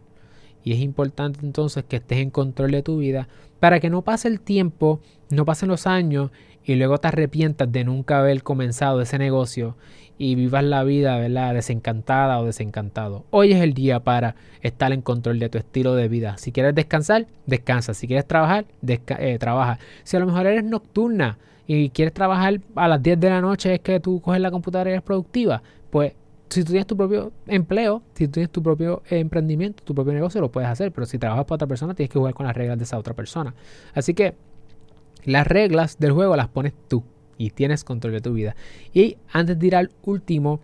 Y 0.64 0.72
es 0.72 0.80
importante 0.80 1.40
entonces 1.42 1.84
que 1.84 1.96
estés 1.96 2.18
en 2.18 2.30
control 2.30 2.72
de 2.72 2.82
tu 2.82 2.98
vida 2.98 3.28
para 3.60 3.80
que 3.80 3.90
no 3.90 4.02
pase 4.02 4.28
el 4.28 4.40
tiempo, 4.40 5.00
no 5.30 5.44
pasen 5.44 5.68
los 5.68 5.86
años 5.86 6.30
y 6.64 6.74
luego 6.74 6.98
te 6.98 7.08
arrepientas 7.08 7.70
de 7.70 7.84
nunca 7.84 8.18
haber 8.18 8.42
comenzado 8.42 9.00
ese 9.00 9.18
negocio 9.18 9.76
y 10.18 10.34
vivas 10.34 10.64
la 10.64 10.82
vida 10.82 11.18
¿verdad? 11.18 11.54
desencantada 11.54 12.40
o 12.40 12.44
desencantado. 12.44 13.24
Hoy 13.30 13.52
es 13.52 13.62
el 13.62 13.74
día 13.74 14.00
para 14.00 14.34
estar 14.62 14.92
en 14.92 15.02
control 15.02 15.38
de 15.38 15.48
tu 15.48 15.58
estilo 15.58 15.94
de 15.94 16.08
vida. 16.08 16.38
Si 16.38 16.52
quieres 16.52 16.74
descansar, 16.74 17.26
descansa. 17.46 17.94
Si 17.94 18.06
quieres 18.06 18.26
trabajar, 18.26 18.64
eh, 18.86 19.38
trabaja. 19.38 19.78
Si 20.04 20.16
a 20.16 20.20
lo 20.20 20.26
mejor 20.26 20.46
eres 20.46 20.64
nocturna, 20.64 21.38
y 21.66 21.90
quieres 21.90 22.14
trabajar 22.14 22.60
a 22.74 22.88
las 22.88 23.02
10 23.02 23.18
de 23.18 23.30
la 23.30 23.40
noche 23.40 23.74
es 23.74 23.80
que 23.80 24.00
tú 24.00 24.20
coges 24.20 24.40
la 24.40 24.50
computadora 24.50 24.90
y 24.90 24.92
eres 24.92 25.02
productiva, 25.02 25.62
pues 25.90 26.12
si 26.48 26.62
tú 26.62 26.70
tienes 26.70 26.86
tu 26.86 26.96
propio 26.96 27.32
empleo, 27.46 28.02
si 28.14 28.26
tú 28.26 28.32
tienes 28.32 28.50
tu 28.50 28.62
propio 28.62 29.02
emprendimiento, 29.10 29.82
tu 29.82 29.94
propio 29.94 30.12
negocio, 30.12 30.40
lo 30.40 30.50
puedes 30.50 30.70
hacer. 30.70 30.92
Pero 30.92 31.06
si 31.06 31.18
trabajas 31.18 31.44
para 31.44 31.56
otra 31.56 31.66
persona, 31.66 31.94
tienes 31.94 32.10
que 32.10 32.18
jugar 32.18 32.34
con 32.34 32.46
las 32.46 32.56
reglas 32.56 32.78
de 32.78 32.84
esa 32.84 32.98
otra 32.98 33.14
persona. 33.14 33.54
Así 33.94 34.14
que 34.14 34.34
las 35.24 35.46
reglas 35.46 35.98
del 35.98 36.12
juego 36.12 36.36
las 36.36 36.48
pones 36.48 36.72
tú 36.88 37.02
y 37.36 37.50
tienes 37.50 37.84
control 37.84 38.12
de 38.12 38.20
tu 38.20 38.32
vida. 38.32 38.54
Y 38.94 39.16
antes 39.32 39.58
de 39.58 39.66
ir 39.66 39.76
al 39.76 39.90
último, 40.04 40.60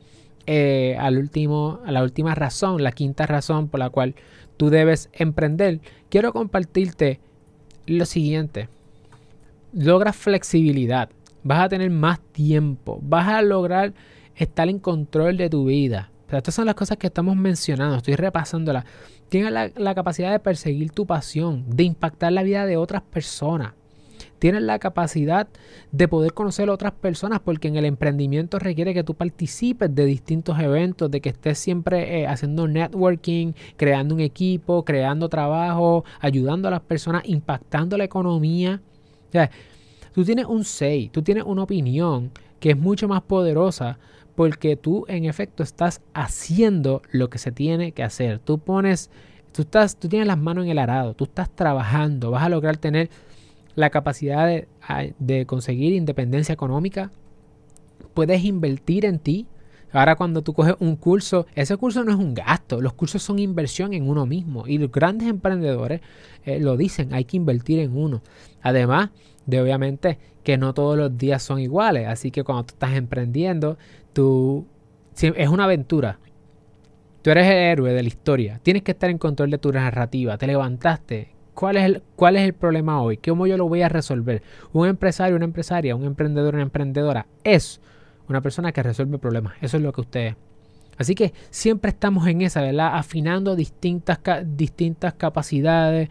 eh, 0.46 0.96
al 0.98 1.18
último, 1.18 1.80
a 1.84 1.90
la 1.90 2.02
última 2.02 2.34
razón, 2.34 2.82
la 2.82 2.92
quinta 2.92 3.26
razón 3.26 3.68
por 3.68 3.80
la 3.80 3.90
cual 3.90 4.14
tú 4.56 4.70
debes 4.70 5.10
emprender, 5.12 5.80
quiero 6.08 6.32
compartirte 6.32 7.20
lo 7.86 8.06
siguiente 8.06 8.68
logras 9.72 10.16
flexibilidad, 10.16 11.08
vas 11.42 11.60
a 11.60 11.68
tener 11.68 11.90
más 11.90 12.20
tiempo, 12.20 12.98
vas 13.02 13.28
a 13.28 13.42
lograr 13.42 13.94
estar 14.36 14.68
en 14.68 14.78
control 14.78 15.36
de 15.36 15.50
tu 15.50 15.66
vida. 15.66 16.10
estas 16.30 16.54
son 16.54 16.66
las 16.66 16.74
cosas 16.74 16.96
que 16.96 17.08
estamos 17.08 17.36
mencionando, 17.36 17.96
estoy 17.96 18.14
repasándolas. 18.14 18.84
Tienes 19.28 19.52
la, 19.52 19.94
capacidad 19.94 20.30
de 20.30 20.40
perseguir 20.40 20.90
tu 20.90 21.06
pasión, 21.06 21.64
de 21.66 21.84
impactar 21.84 22.32
la 22.32 22.42
vida 22.42 22.66
de 22.66 22.76
otras 22.76 23.00
personas. 23.02 23.72
Tienes 24.38 24.62
la 24.62 24.78
capacidad 24.78 25.48
de 25.90 26.08
poder 26.08 26.34
conocer 26.34 26.68
a 26.68 26.72
otras 26.72 26.92
personas 26.92 27.40
porque 27.40 27.68
en 27.68 27.76
el 27.76 27.84
emprendimiento 27.84 28.58
requiere 28.58 28.92
que 28.92 29.04
tú 29.04 29.14
participes 29.14 29.94
de 29.94 30.04
distintos 30.04 30.58
eventos, 30.58 31.10
de 31.10 31.20
que 31.20 31.30
estés 31.30 31.58
siempre 31.58 32.20
eh, 32.20 32.26
haciendo 32.26 32.68
networking, 32.68 33.52
creando 33.76 34.14
un 34.14 34.20
equipo, 34.20 34.84
creando 34.84 35.28
trabajo, 35.28 36.04
ayudando 36.20 36.68
a 36.68 36.72
las 36.72 36.82
personas, 36.82 37.22
impactando 37.24 37.96
la 37.96 38.04
economía. 38.04 38.82
O 39.32 39.38
sea, 39.38 39.50
tú 40.12 40.24
tienes 40.24 40.44
un 40.44 40.62
say, 40.62 41.08
tú 41.08 41.22
tienes 41.22 41.44
una 41.44 41.62
opinión 41.62 42.30
que 42.60 42.72
es 42.72 42.76
mucho 42.76 43.08
más 43.08 43.22
poderosa 43.22 43.98
porque 44.34 44.76
tú 44.76 45.06
en 45.08 45.24
efecto 45.24 45.62
estás 45.62 46.02
haciendo 46.12 47.00
lo 47.12 47.30
que 47.30 47.38
se 47.38 47.50
tiene 47.50 47.92
que 47.92 48.02
hacer. 48.02 48.40
Tú 48.40 48.58
pones, 48.58 49.10
tú 49.52 49.62
estás, 49.62 49.96
tú 49.96 50.08
tienes 50.08 50.28
las 50.28 50.36
manos 50.36 50.64
en 50.64 50.70
el 50.70 50.78
arado, 50.78 51.14
tú 51.14 51.24
estás 51.24 51.48
trabajando, 51.48 52.30
vas 52.30 52.42
a 52.42 52.50
lograr 52.50 52.76
tener 52.76 53.08
la 53.74 53.88
capacidad 53.88 54.64
de 55.18 55.46
conseguir 55.46 55.94
independencia 55.94 56.52
económica, 56.52 57.10
puedes 58.12 58.44
invertir 58.44 59.06
en 59.06 59.18
ti, 59.18 59.46
Ahora 59.92 60.16
cuando 60.16 60.42
tú 60.42 60.54
coges 60.54 60.74
un 60.78 60.96
curso, 60.96 61.46
ese 61.54 61.76
curso 61.76 62.02
no 62.02 62.12
es 62.12 62.18
un 62.18 62.34
gasto, 62.34 62.80
los 62.80 62.94
cursos 62.94 63.22
son 63.22 63.38
inversión 63.38 63.92
en 63.92 64.08
uno 64.08 64.26
mismo 64.26 64.66
y 64.66 64.78
los 64.78 64.90
grandes 64.90 65.28
emprendedores 65.28 66.00
eh, 66.44 66.60
lo 66.60 66.76
dicen, 66.76 67.12
hay 67.12 67.24
que 67.24 67.36
invertir 67.36 67.78
en 67.78 67.96
uno. 67.96 68.22
Además 68.62 69.10
de 69.46 69.60
obviamente 69.60 70.18
que 70.42 70.56
no 70.56 70.72
todos 70.72 70.96
los 70.96 71.16
días 71.16 71.42
son 71.42 71.60
iguales, 71.60 72.08
así 72.08 72.30
que 72.30 72.42
cuando 72.42 72.64
tú 72.64 72.74
estás 72.74 72.94
emprendiendo, 72.94 73.76
tú 74.12 74.66
es 75.20 75.48
una 75.48 75.64
aventura. 75.64 76.18
Tú 77.20 77.30
eres 77.30 77.46
el 77.46 77.52
héroe 77.52 77.92
de 77.92 78.02
la 78.02 78.08
historia, 78.08 78.60
tienes 78.62 78.82
que 78.82 78.92
estar 78.92 79.08
en 79.08 79.18
control 79.18 79.50
de 79.50 79.58
tu 79.58 79.70
narrativa, 79.72 80.38
te 80.38 80.46
levantaste, 80.46 81.32
¿Cuál 81.54 81.76
es, 81.76 81.84
el, 81.84 82.02
¿Cuál 82.16 82.36
es 82.36 82.42
el 82.42 82.54
problema 82.54 83.02
hoy? 83.02 83.18
¿Cómo 83.18 83.46
yo 83.46 83.56
lo 83.58 83.68
voy 83.68 83.82
a 83.82 83.88
resolver? 83.88 84.42
Un 84.72 84.88
empresario, 84.88 85.36
una 85.36 85.44
empresaria, 85.44 85.94
un 85.94 86.04
emprendedor, 86.04 86.54
una 86.54 86.62
emprendedora 86.62 87.26
es 87.44 87.80
una 88.28 88.40
persona 88.40 88.72
que 88.72 88.82
resuelve 88.82 89.18
problemas. 89.18 89.54
Eso 89.60 89.76
es 89.76 89.82
lo 89.82 89.92
que 89.92 90.00
usted 90.00 90.26
es. 90.26 90.36
Así 90.98 91.14
que 91.14 91.32
siempre 91.50 91.90
estamos 91.90 92.26
en 92.26 92.42
esa, 92.42 92.60
¿verdad? 92.60 92.96
Afinando 92.96 93.56
distintas, 93.56 94.18
distintas 94.44 95.14
capacidades, 95.14 96.10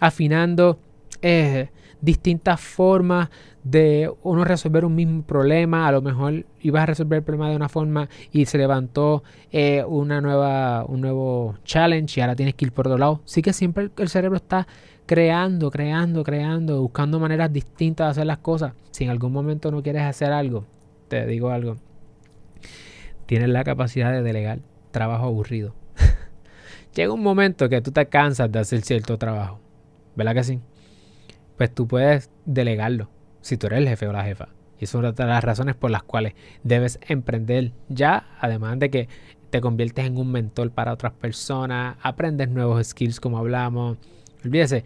afinando 0.00 0.78
eh, 1.22 1.68
distintas 2.00 2.60
formas 2.60 3.30
de 3.62 4.10
uno 4.22 4.44
resolver 4.44 4.84
un 4.84 4.94
mismo 4.94 5.22
problema. 5.22 5.88
A 5.88 5.92
lo 5.92 6.02
mejor 6.02 6.44
ibas 6.60 6.82
a 6.82 6.86
resolver 6.86 7.18
el 7.18 7.22
problema 7.24 7.50
de 7.50 7.56
una 7.56 7.68
forma 7.68 8.08
y 8.30 8.46
se 8.46 8.58
levantó 8.58 9.22
eh, 9.52 9.84
una 9.86 10.20
nueva, 10.20 10.84
un 10.84 11.00
nuevo 11.00 11.56
challenge 11.64 12.18
y 12.18 12.22
ahora 12.22 12.36
tienes 12.36 12.54
que 12.54 12.66
ir 12.66 12.72
por 12.72 12.86
otro 12.86 12.98
lado. 12.98 13.20
Sí 13.24 13.42
que 13.42 13.52
siempre 13.52 13.90
el 13.96 14.08
cerebro 14.08 14.36
está 14.36 14.66
creando, 15.06 15.70
creando, 15.70 16.24
creando, 16.24 16.82
buscando 16.82 17.18
maneras 17.18 17.52
distintas 17.52 18.06
de 18.06 18.10
hacer 18.10 18.26
las 18.26 18.38
cosas. 18.38 18.72
Si 18.90 19.04
en 19.04 19.10
algún 19.10 19.32
momento 19.32 19.70
no 19.70 19.82
quieres 19.82 20.02
hacer 20.02 20.32
algo, 20.32 20.64
te 21.08 21.26
digo 21.26 21.50
algo, 21.50 21.76
tienes 23.26 23.48
la 23.48 23.64
capacidad 23.64 24.12
de 24.12 24.22
delegar 24.22 24.60
trabajo 24.90 25.26
aburrido. 25.26 25.74
Llega 26.94 27.12
un 27.12 27.22
momento 27.22 27.68
que 27.68 27.80
tú 27.80 27.90
te 27.92 28.06
cansas 28.06 28.50
de 28.50 28.58
hacer 28.58 28.82
cierto 28.82 29.18
trabajo, 29.18 29.60
¿verdad 30.16 30.34
que 30.34 30.44
sí? 30.44 30.60
Pues 31.56 31.72
tú 31.72 31.86
puedes 31.86 32.30
delegarlo 32.44 33.08
si 33.40 33.56
tú 33.56 33.66
eres 33.66 33.80
el 33.80 33.88
jefe 33.88 34.06
o 34.06 34.12
la 34.12 34.24
jefa. 34.24 34.48
Y 34.78 34.84
es 34.84 34.94
una 34.94 35.12
de 35.12 35.24
las 35.26 35.44
razones 35.44 35.76
por 35.76 35.90
las 35.90 36.02
cuales 36.02 36.34
debes 36.62 36.98
emprender 37.06 37.72
ya, 37.88 38.26
además 38.40 38.78
de 38.78 38.90
que 38.90 39.08
te 39.50 39.60
conviertes 39.60 40.06
en 40.06 40.18
un 40.18 40.32
mentor 40.32 40.72
para 40.72 40.92
otras 40.92 41.12
personas, 41.12 41.96
aprendes 42.02 42.48
nuevos 42.48 42.84
skills 42.84 43.20
como 43.20 43.38
hablamos. 43.38 43.98
Olvídese, 44.44 44.84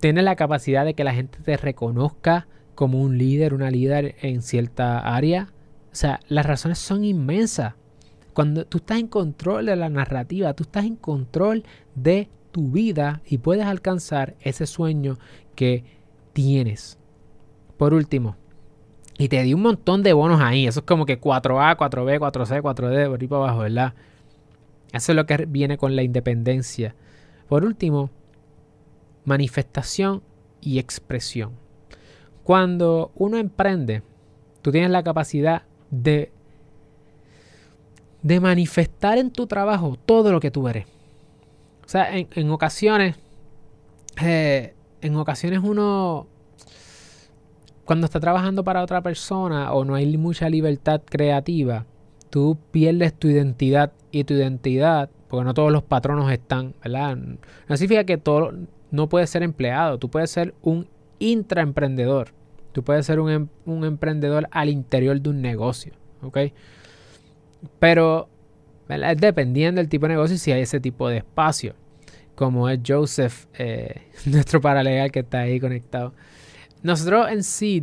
tienes 0.00 0.24
la 0.24 0.36
capacidad 0.36 0.84
de 0.84 0.94
que 0.94 1.04
la 1.04 1.12
gente 1.12 1.38
te 1.44 1.56
reconozca 1.56 2.46
como 2.78 3.02
un 3.02 3.18
líder, 3.18 3.54
una 3.54 3.72
líder 3.72 4.14
en 4.22 4.40
cierta 4.40 5.00
área. 5.00 5.52
O 5.90 5.96
sea, 5.96 6.20
las 6.28 6.46
razones 6.46 6.78
son 6.78 7.02
inmensas. 7.02 7.74
Cuando 8.34 8.66
tú 8.66 8.78
estás 8.78 9.00
en 9.00 9.08
control 9.08 9.66
de 9.66 9.74
la 9.74 9.88
narrativa, 9.88 10.54
tú 10.54 10.62
estás 10.62 10.84
en 10.84 10.94
control 10.94 11.64
de 11.96 12.28
tu 12.52 12.70
vida 12.70 13.20
y 13.26 13.38
puedes 13.38 13.66
alcanzar 13.66 14.36
ese 14.42 14.64
sueño 14.64 15.18
que 15.56 15.82
tienes. 16.32 17.00
Por 17.78 17.94
último, 17.94 18.36
y 19.18 19.28
te 19.28 19.42
di 19.42 19.54
un 19.54 19.62
montón 19.62 20.04
de 20.04 20.12
bonos 20.12 20.40
ahí. 20.40 20.68
Eso 20.68 20.78
es 20.78 20.86
como 20.86 21.04
que 21.04 21.20
4A, 21.20 21.76
4B, 21.76 22.20
4C, 22.20 22.62
4D, 22.62 23.08
por 23.10 23.20
ahí 23.20 23.26
para 23.26 23.42
abajo, 23.42 23.58
¿verdad? 23.58 23.94
Eso 24.92 25.10
es 25.10 25.16
lo 25.16 25.26
que 25.26 25.46
viene 25.46 25.78
con 25.78 25.96
la 25.96 26.04
independencia. 26.04 26.94
Por 27.48 27.64
último, 27.64 28.10
manifestación 29.24 30.22
y 30.60 30.78
expresión. 30.78 31.66
Cuando 32.48 33.10
uno 33.14 33.36
emprende, 33.36 34.00
tú 34.62 34.72
tienes 34.72 34.90
la 34.90 35.02
capacidad 35.02 35.64
de, 35.90 36.32
de 38.22 38.40
manifestar 38.40 39.18
en 39.18 39.30
tu 39.30 39.46
trabajo 39.46 39.98
todo 40.06 40.32
lo 40.32 40.40
que 40.40 40.50
tú 40.50 40.66
eres. 40.66 40.86
O 41.84 41.88
sea, 41.90 42.08
en, 42.10 42.50
ocasiones, 42.50 43.16
eh, 44.22 44.72
en 45.02 45.16
ocasiones 45.16 45.60
uno, 45.62 46.26
cuando 47.84 48.06
está 48.06 48.18
trabajando 48.18 48.64
para 48.64 48.82
otra 48.82 49.02
persona 49.02 49.74
o 49.74 49.84
no 49.84 49.94
hay 49.94 50.16
mucha 50.16 50.48
libertad 50.48 51.02
creativa, 51.04 51.84
tú 52.30 52.56
pierdes 52.70 53.12
tu 53.12 53.28
identidad 53.28 53.92
y 54.10 54.24
tu 54.24 54.32
identidad, 54.32 55.10
porque 55.28 55.44
no 55.44 55.52
todos 55.52 55.70
los 55.70 55.82
patronos 55.82 56.32
están, 56.32 56.72
¿verdad? 56.82 57.14
No 57.14 57.76
significa 57.76 58.04
que 58.04 58.16
todo, 58.16 58.54
no 58.90 59.10
puedes 59.10 59.28
ser 59.28 59.42
empleado, 59.42 59.98
tú 59.98 60.08
puedes 60.08 60.30
ser 60.30 60.54
un 60.62 60.88
intraemprendedor. 61.18 62.37
Tú 62.78 62.84
puedes 62.84 63.06
ser 63.06 63.18
un, 63.18 63.28
em, 63.28 63.48
un, 63.66 63.84
emprendedor 63.84 64.46
al 64.52 64.68
interior 64.68 65.20
de 65.20 65.30
un 65.30 65.42
negocio, 65.42 65.94
¿ok? 66.22 66.38
Pero 67.80 68.28
dependiendo 69.16 69.80
del 69.80 69.88
tipo 69.88 70.06
de 70.06 70.10
negocio 70.10 70.38
si 70.38 70.52
hay 70.52 70.62
ese 70.62 70.78
tipo 70.78 71.08
de 71.08 71.16
espacio, 71.16 71.74
como 72.36 72.68
es 72.68 72.78
Joseph, 72.86 73.46
eh, 73.54 74.02
nuestro 74.26 74.60
paralegal 74.60 75.10
que 75.10 75.18
está 75.18 75.40
ahí 75.40 75.58
conectado. 75.58 76.14
Nosotros 76.84 77.28
en 77.32 77.42
Seed, 77.42 77.82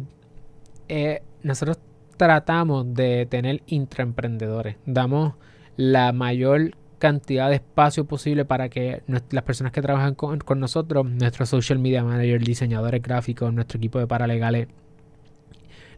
eh, 0.87 1.21
nosotros 1.43 1.77
tratamos 2.15 2.93
de 2.93 3.25
tener 3.25 3.63
intraemprendedores. 3.67 4.77
Damos 4.85 5.33
la 5.75 6.13
mayor 6.13 6.71
cantidad 6.99 7.49
de 7.49 7.55
espacio 7.55 8.05
posible 8.05 8.45
para 8.45 8.69
que 8.69 9.03
las 9.29 9.43
personas 9.43 9.71
que 9.71 9.81
trabajan 9.81 10.15
con, 10.15 10.39
nosotros, 10.59 11.05
nuestro 11.05 11.45
social 11.45 11.79
media 11.79 12.03
manager, 12.03 12.41
diseñadores 12.41 13.01
gráficos, 13.01 13.53
nuestro 13.53 13.77
equipo 13.77 13.99
de 13.99 14.07
paralegales, 14.07 14.67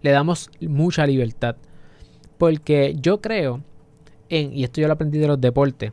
le 0.01 0.11
damos 0.11 0.49
mucha 0.61 1.05
libertad. 1.05 1.55
Porque 2.37 2.95
yo 2.99 3.21
creo, 3.21 3.61
en, 4.29 4.53
y 4.53 4.63
esto 4.63 4.81
yo 4.81 4.87
lo 4.87 4.93
aprendí 4.93 5.17
de 5.17 5.27
los 5.27 5.41
deportes, 5.41 5.91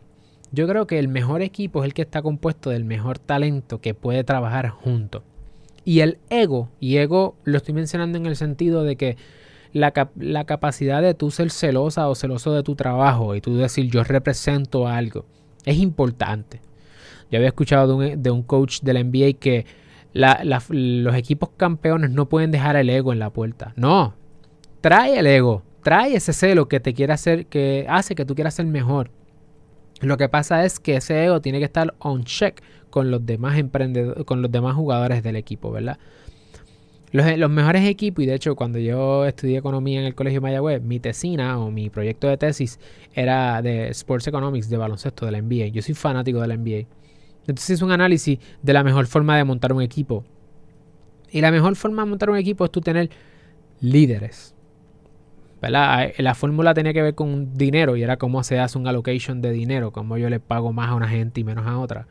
yo 0.52 0.68
creo 0.68 0.86
que 0.86 0.98
el 0.98 1.08
mejor 1.08 1.42
equipo 1.42 1.80
es 1.82 1.86
el 1.86 1.94
que 1.94 2.02
está 2.02 2.22
compuesto 2.22 2.70
del 2.70 2.84
mejor 2.84 3.18
talento 3.18 3.80
que 3.80 3.92
puede 3.92 4.22
trabajar 4.22 4.68
junto 4.68 5.24
Y 5.84 6.00
el 6.00 6.18
ego, 6.30 6.68
y 6.78 6.98
ego 6.98 7.34
lo 7.42 7.56
estoy 7.56 7.74
mencionando 7.74 8.18
en 8.18 8.26
el 8.26 8.36
sentido 8.36 8.84
de 8.84 8.94
que 8.94 9.16
la, 9.72 9.92
capacidad 10.44 11.02
de 11.02 11.14
tú 11.14 11.32
ser 11.32 11.50
celosa 11.50 12.08
o 12.08 12.14
celoso 12.14 12.54
de 12.54 12.62
tu 12.62 12.76
trabajo 12.76 13.34
y 13.34 13.40
tú 13.40 13.56
decir 13.56 13.90
yo 13.90 14.04
represento 14.04 14.86
algo 14.86 15.26
es 15.64 15.78
importante. 15.78 16.60
Yo 17.30 17.38
había 17.38 17.48
escuchado 17.48 17.98
de 17.98 18.30
un, 18.30 18.42
coach 18.42 18.80
de 18.82 18.94
la 18.94 19.02
NBA 19.02 19.32
que 19.40 19.66
los 20.14 21.14
equipos 21.16 21.50
campeones 21.56 22.10
no 22.10 22.28
pueden 22.28 22.50
dejar 22.50 22.76
el 22.76 22.88
ego 22.88 23.12
en 23.12 23.18
la 23.18 23.30
puerta. 23.30 23.72
No, 23.76 24.14
trae 24.80 25.18
el 25.18 25.26
ego, 25.26 25.62
trae 25.82 26.14
ese 26.14 26.32
celo 26.32 26.68
que 26.68 26.80
te 26.80 26.94
quiere 26.94 27.12
hacer, 27.12 27.46
que 27.46 27.86
hace 27.88 28.14
que 28.14 28.24
tú 28.24 28.34
quieras 28.34 28.54
ser 28.54 28.66
mejor. 28.66 29.10
Lo 30.00 30.16
que 30.16 30.28
pasa 30.28 30.64
es 30.64 30.80
que 30.80 30.96
ese 30.96 31.24
ego 31.24 31.40
tiene 31.40 31.58
que 31.58 31.64
estar 31.64 31.94
on 31.98 32.24
check 32.24 32.60
con 32.90 33.10
los 33.10 33.24
demás 33.26 33.58
emprendedores, 33.58 34.24
con 34.24 34.42
los 34.42 34.50
demás 34.50 34.76
jugadores 34.76 35.22
del 35.22 35.36
equipo, 35.36 35.70
¿verdad? 35.72 35.98
Los, 37.12 37.48
mejores 37.48 37.88
equipos, 37.88 38.24
y 38.24 38.26
de 38.26 38.34
hecho 38.34 38.56
cuando 38.56 38.80
yo 38.80 39.24
estudié 39.24 39.58
economía 39.58 40.00
en 40.00 40.06
el 40.06 40.16
Colegio 40.16 40.40
Mayagüez, 40.40 40.82
mi 40.82 40.98
tesina 40.98 41.60
o 41.60 41.70
mi 41.70 41.88
proyecto 41.88 42.26
de 42.26 42.36
tesis 42.36 42.80
era 43.14 43.62
de 43.62 43.88
Sports 43.90 44.26
Economics, 44.26 44.68
de 44.68 44.76
baloncesto, 44.76 45.24
de 45.24 45.30
la 45.30 45.40
NBA. 45.40 45.68
Yo 45.68 45.80
soy 45.80 45.94
fanático 45.94 46.40
de 46.40 46.48
la 46.48 46.56
NBA. 46.56 46.86
Entonces 47.46 47.70
es 47.70 47.82
un 47.82 47.92
análisis 47.92 48.38
de 48.62 48.72
la 48.72 48.82
mejor 48.84 49.06
forma 49.06 49.36
de 49.36 49.44
montar 49.44 49.72
un 49.72 49.82
equipo. 49.82 50.24
Y 51.30 51.40
la 51.40 51.50
mejor 51.50 51.76
forma 51.76 52.04
de 52.04 52.10
montar 52.10 52.30
un 52.30 52.36
equipo 52.36 52.64
es 52.64 52.70
tú 52.70 52.80
tener 52.80 53.10
líderes. 53.80 54.54
¿verdad? 55.60 56.10
La 56.18 56.34
fórmula 56.34 56.74
tenía 56.74 56.92
que 56.92 57.02
ver 57.02 57.14
con 57.14 57.56
dinero 57.56 57.96
y 57.96 58.02
era 58.02 58.16
cómo 58.18 58.42
se 58.44 58.58
hace 58.58 58.78
un 58.78 58.86
allocation 58.86 59.40
de 59.40 59.50
dinero, 59.50 59.92
cómo 59.92 60.18
yo 60.18 60.28
le 60.28 60.38
pago 60.40 60.72
más 60.72 60.90
a 60.90 60.94
una 60.94 61.08
gente 61.08 61.40
y 61.40 61.44
menos 61.44 61.66
a 61.66 61.78
otra. 61.78 62.06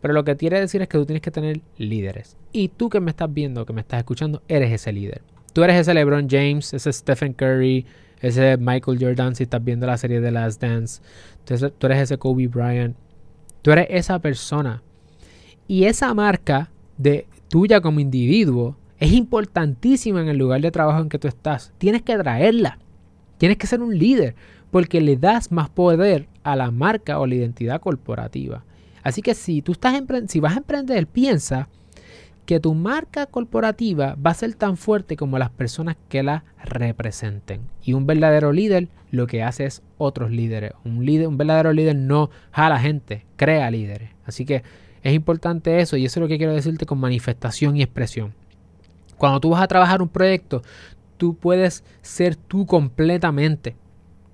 Pero 0.00 0.14
lo 0.14 0.24
que 0.24 0.36
quiere 0.36 0.60
decir 0.60 0.80
es 0.80 0.88
que 0.88 0.96
tú 0.96 1.04
tienes 1.04 1.22
que 1.22 1.30
tener 1.30 1.60
líderes. 1.76 2.36
Y 2.52 2.68
tú 2.68 2.88
que 2.88 3.00
me 3.00 3.10
estás 3.10 3.32
viendo, 3.32 3.66
que 3.66 3.72
me 3.72 3.80
estás 3.80 3.98
escuchando, 3.98 4.42
eres 4.48 4.72
ese 4.72 4.92
líder. 4.92 5.22
Tú 5.52 5.64
eres 5.64 5.76
ese 5.76 5.92
LeBron 5.92 6.28
James, 6.30 6.72
ese 6.72 6.92
Stephen 6.92 7.32
Curry, 7.32 7.84
ese 8.20 8.56
Michael 8.56 8.98
Jordan 9.00 9.34
si 9.34 9.44
estás 9.44 9.62
viendo 9.62 9.86
la 9.86 9.96
serie 9.96 10.20
de 10.20 10.30
Last 10.30 10.62
Dance. 10.62 11.02
Tú 11.44 11.86
eres 11.86 11.98
ese 11.98 12.18
Kobe 12.18 12.46
Bryant. 12.46 12.96
Tú 13.68 13.72
eres 13.72 13.88
esa 13.90 14.18
persona. 14.18 14.82
Y 15.66 15.84
esa 15.84 16.14
marca 16.14 16.70
de 16.96 17.26
tuya 17.48 17.82
como 17.82 18.00
individuo 18.00 18.78
es 18.98 19.12
importantísima 19.12 20.22
en 20.22 20.28
el 20.28 20.38
lugar 20.38 20.62
de 20.62 20.70
trabajo 20.70 21.02
en 21.02 21.10
que 21.10 21.18
tú 21.18 21.28
estás. 21.28 21.74
Tienes 21.76 22.00
que 22.00 22.16
traerla. 22.16 22.78
Tienes 23.36 23.58
que 23.58 23.66
ser 23.66 23.82
un 23.82 23.98
líder 23.98 24.34
porque 24.70 25.02
le 25.02 25.18
das 25.18 25.52
más 25.52 25.68
poder 25.68 26.28
a 26.44 26.56
la 26.56 26.70
marca 26.70 27.18
o 27.18 27.26
la 27.26 27.34
identidad 27.34 27.78
corporativa. 27.82 28.64
Así 29.02 29.20
que 29.20 29.34
si 29.34 29.60
tú 29.60 29.72
estás 29.72 30.02
si 30.28 30.40
vas 30.40 30.54
a 30.54 30.60
emprender, 30.60 31.06
piensa 31.06 31.68
que 32.48 32.60
tu 32.60 32.72
marca 32.72 33.26
corporativa 33.26 34.16
va 34.16 34.30
a 34.30 34.34
ser 34.34 34.54
tan 34.54 34.78
fuerte 34.78 35.18
como 35.18 35.38
las 35.38 35.50
personas 35.50 35.98
que 36.08 36.22
la 36.22 36.44
representen. 36.64 37.60
Y 37.82 37.92
un 37.92 38.06
verdadero 38.06 38.52
líder 38.52 38.88
lo 39.10 39.26
que 39.26 39.42
hace 39.42 39.66
es 39.66 39.82
otros 39.98 40.30
líderes. 40.30 40.72
Un, 40.82 41.04
líder, 41.04 41.28
un 41.28 41.36
verdadero 41.36 41.74
líder 41.74 41.96
no 41.96 42.30
jala 42.50 42.78
gente, 42.78 43.26
crea 43.36 43.70
líderes. 43.70 44.12
Así 44.24 44.46
que 44.46 44.62
es 45.02 45.12
importante 45.12 45.80
eso 45.80 45.98
y 45.98 46.06
eso 46.06 46.20
es 46.20 46.22
lo 46.22 46.26
que 46.26 46.38
quiero 46.38 46.54
decirte 46.54 46.86
con 46.86 46.96
manifestación 46.96 47.76
y 47.76 47.82
expresión. 47.82 48.32
Cuando 49.18 49.40
tú 49.40 49.50
vas 49.50 49.60
a 49.60 49.68
trabajar 49.68 50.00
un 50.00 50.08
proyecto, 50.08 50.62
tú 51.18 51.34
puedes 51.34 51.84
ser 52.00 52.34
tú 52.34 52.64
completamente. 52.64 53.76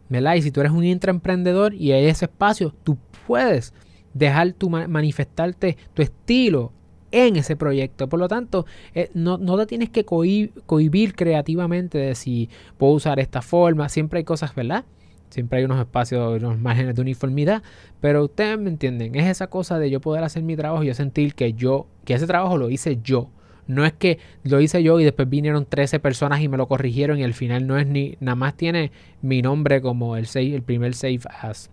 ¿verdad? 0.08 0.36
Y 0.36 0.42
si 0.42 0.52
tú 0.52 0.60
eres 0.60 0.70
un 0.70 0.84
intraemprendedor 0.84 1.74
y 1.74 1.90
hay 1.90 2.06
ese 2.06 2.26
espacio, 2.26 2.72
tú 2.84 2.96
puedes 3.26 3.74
dejar 4.12 4.52
tu 4.52 4.70
manifestarte 4.70 5.76
tu 5.94 6.02
estilo 6.02 6.70
en 7.14 7.36
ese 7.36 7.54
proyecto. 7.54 8.08
Por 8.08 8.18
lo 8.18 8.28
tanto, 8.28 8.66
eh, 8.94 9.10
no, 9.14 9.38
te 9.56 9.66
tienes 9.66 9.90
que 9.90 10.04
cohibir 10.04 11.14
creativamente 11.14 11.98
de 11.98 12.14
si 12.16 12.50
puedo 12.76 12.92
usar 12.92 13.20
esta 13.20 13.40
forma. 13.40 13.88
Siempre 13.88 14.18
hay 14.18 14.24
cosas, 14.24 14.54
¿verdad? 14.54 14.84
Siempre 15.30 15.58
hay 15.58 15.64
unos 15.64 15.78
espacios, 15.78 16.40
unos 16.40 16.58
márgenes 16.58 16.96
de 16.96 17.02
uniformidad. 17.02 17.62
Pero 18.00 18.24
ustedes 18.24 18.58
me 18.58 18.68
entienden. 18.68 19.14
Es 19.14 19.26
esa 19.26 19.46
cosa 19.46 19.78
de 19.78 19.90
yo 19.90 20.00
poder 20.00 20.24
hacer 20.24 20.42
mi 20.42 20.56
trabajo 20.56 20.82
y 20.82 20.88
yo 20.88 20.94
sentir 20.94 21.34
que 21.34 21.52
yo, 21.52 21.86
que 22.04 22.14
ese 22.14 22.26
trabajo 22.26 22.58
lo 22.58 22.68
hice 22.68 22.98
yo. 23.02 23.30
No 23.66 23.86
es 23.86 23.92
que 23.92 24.18
lo 24.42 24.60
hice 24.60 24.82
yo 24.82 25.00
y 25.00 25.04
después 25.04 25.28
vinieron 25.28 25.64
13 25.64 26.00
personas 26.00 26.42
y 26.42 26.48
me 26.48 26.56
lo 26.56 26.66
corrigieron 26.66 27.18
y 27.18 27.24
al 27.24 27.32
final 27.32 27.66
no 27.66 27.78
es 27.78 27.86
ni, 27.86 28.16
nada 28.20 28.34
más 28.34 28.56
tiene 28.56 28.92
mi 29.22 29.40
nombre 29.40 29.80
como 29.80 30.16
el, 30.16 30.26
el 30.34 30.62
primer 30.62 30.94
Safe 30.94 31.20
As. 31.40 31.70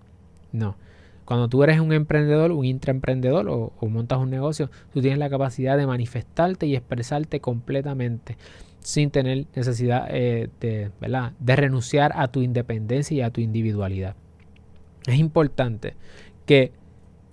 No. 0.52 0.78
Cuando 1.32 1.48
tú 1.48 1.64
eres 1.64 1.80
un 1.80 1.94
emprendedor, 1.94 2.52
un 2.52 2.66
intraemprendedor 2.66 3.48
o, 3.48 3.72
montas 3.88 4.20
un 4.20 4.30
negocio, 4.30 4.70
tú 4.94 5.00
tienes 5.00 5.18
la 5.18 5.30
capacidad 5.30 5.78
de 5.78 5.88
manifestarte 5.88 6.66
y 6.66 6.76
expresarte 6.76 7.40
completamente 7.40 8.36
sin 8.82 9.12
tener 9.12 9.46
necesidad 9.56 10.10
eh, 10.10 10.50
de, 10.60 10.92
de 11.40 11.56
renunciar 11.56 12.12
a 12.18 12.28
tu 12.28 12.42
independencia 12.42 13.16
y 13.16 13.22
a 13.22 13.30
tu 13.30 13.40
individualidad. 13.40 14.18
Es 15.08 15.20
importante 15.20 15.96
que 16.46 16.74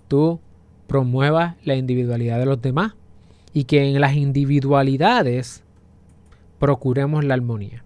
tú 0.07 0.39
promuevas 0.87 1.57
la 1.65 1.75
individualidad 1.75 2.39
de 2.39 2.45
los 2.45 2.61
demás 2.61 2.93
y 3.51 3.65
que 3.65 3.83
en 3.83 3.99
las 3.99 4.15
individualidades 4.15 5.65
procuremos 6.57 7.25
la 7.25 7.33
armonía. 7.33 7.83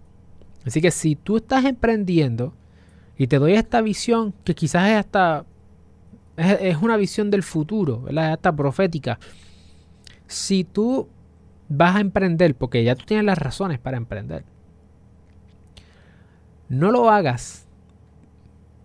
Así 0.64 0.80
que 0.80 0.92
si 0.92 1.16
tú 1.16 1.38
estás 1.38 1.64
emprendiendo 1.64 2.54
y 3.18 3.26
te 3.26 3.40
doy 3.40 3.54
esta 3.54 3.82
visión 3.82 4.32
que 4.44 4.54
quizás 4.54 4.90
es 4.90 4.96
hasta 4.98 5.44
es, 6.36 6.76
una 6.82 6.96
visión 6.96 7.30
del 7.30 7.42
futuro, 7.42 8.02
¿verdad? 8.02 8.28
Es 8.28 8.32
hasta 8.34 8.54
profética. 8.54 9.18
Si 10.26 10.64
tú 10.64 11.08
vas 11.68 11.96
a 11.96 12.00
emprender, 12.00 12.54
porque 12.54 12.82
ya 12.84 12.94
tú 12.94 13.04
tienes 13.04 13.24
las 13.24 13.38
razones 13.38 13.78
para 13.78 13.96
emprender, 13.96 14.44
no 16.68 16.90
lo 16.90 17.10
hagas 17.10 17.66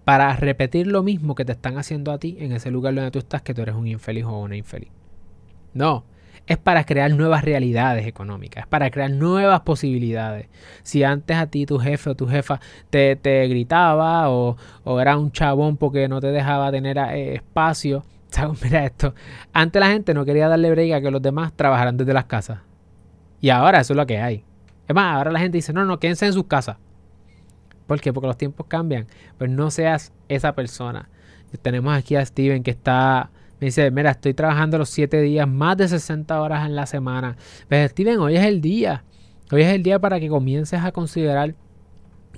para 0.05 0.35
repetir 0.35 0.87
lo 0.87 1.03
mismo 1.03 1.35
que 1.35 1.45
te 1.45 1.51
están 1.51 1.77
haciendo 1.77 2.11
a 2.11 2.17
ti 2.17 2.37
en 2.39 2.51
ese 2.51 2.71
lugar 2.71 2.95
donde 2.95 3.11
tú 3.11 3.19
estás, 3.19 3.41
que 3.41 3.53
tú 3.53 3.61
eres 3.61 3.75
un 3.75 3.87
infeliz 3.87 4.25
o 4.25 4.39
una 4.39 4.55
infeliz. 4.55 4.89
No, 5.73 6.03
es 6.47 6.57
para 6.57 6.83
crear 6.83 7.11
nuevas 7.11 7.43
realidades 7.43 8.07
económicas, 8.07 8.63
es 8.63 8.67
para 8.67 8.89
crear 8.89 9.11
nuevas 9.11 9.61
posibilidades. 9.61 10.47
Si 10.83 11.03
antes 11.03 11.37
a 11.37 11.47
ti 11.47 11.65
tu 11.65 11.79
jefe 11.79 12.09
o 12.09 12.15
tu 12.15 12.27
jefa 12.27 12.59
te, 12.89 13.15
gritaba 13.47 14.29
o, 14.29 14.57
era 14.99 15.17
un 15.17 15.31
chabón 15.31 15.77
porque 15.77 16.07
no 16.07 16.19
te 16.21 16.27
dejaba 16.27 16.71
tener 16.71 16.97
eh, 16.97 17.35
espacio, 17.35 18.03
mira 18.63 18.85
esto, 18.85 19.13
antes 19.53 19.79
la 19.79 19.87
gente 19.87 20.13
no 20.13 20.25
quería 20.25 20.47
darle 20.47 20.71
break 20.71 20.93
a 20.93 21.01
que 21.01 21.11
los 21.11 21.21
demás 21.21 21.53
trabajaran 21.53 21.97
desde 21.97 22.13
las 22.13 22.25
casas. 22.25 22.59
Y 23.41 23.49
ahora 23.49 23.79
eso 23.79 23.93
es 23.93 23.97
lo 23.97 24.05
que 24.05 24.19
hay. 24.19 24.43
Es 24.87 24.95
más, 24.95 25.15
ahora 25.15 25.31
la 25.31 25.39
gente 25.39 25.57
dice, 25.57 25.71
no, 25.71 25.85
no, 25.85 25.99
quédense 25.99 26.25
en 26.25 26.33
sus 26.33 26.45
casas. 26.45 26.77
¿Por 27.87 28.01
qué? 28.01 28.11
Porque 28.11 28.27
los 28.27 28.37
tiempos 28.37 28.67
cambian. 28.67 29.07
Pues 29.37 29.49
no 29.49 29.71
seas 29.71 30.13
esa 30.27 30.53
persona. 30.53 31.09
Tenemos 31.61 31.95
aquí 31.95 32.15
a 32.15 32.25
Steven 32.25 32.63
que 32.63 32.71
está 32.71 33.31
me 33.59 33.65
dice, 33.67 33.91
mira, 33.91 34.11
estoy 34.11 34.33
trabajando 34.33 34.77
los 34.77 34.89
7 34.89 35.21
días, 35.21 35.47
más 35.47 35.77
de 35.77 35.87
60 35.87 36.41
horas 36.41 36.65
en 36.65 36.75
la 36.75 36.85
semana. 36.85 37.35
Pues 37.67 37.91
Steven, 37.91 38.19
hoy 38.19 38.37
es 38.37 38.45
el 38.45 38.61
día. 38.61 39.03
Hoy 39.51 39.63
es 39.63 39.73
el 39.73 39.83
día 39.83 39.99
para 39.99 40.19
que 40.19 40.29
comiences 40.29 40.81
a 40.81 40.91
considerar 40.91 41.55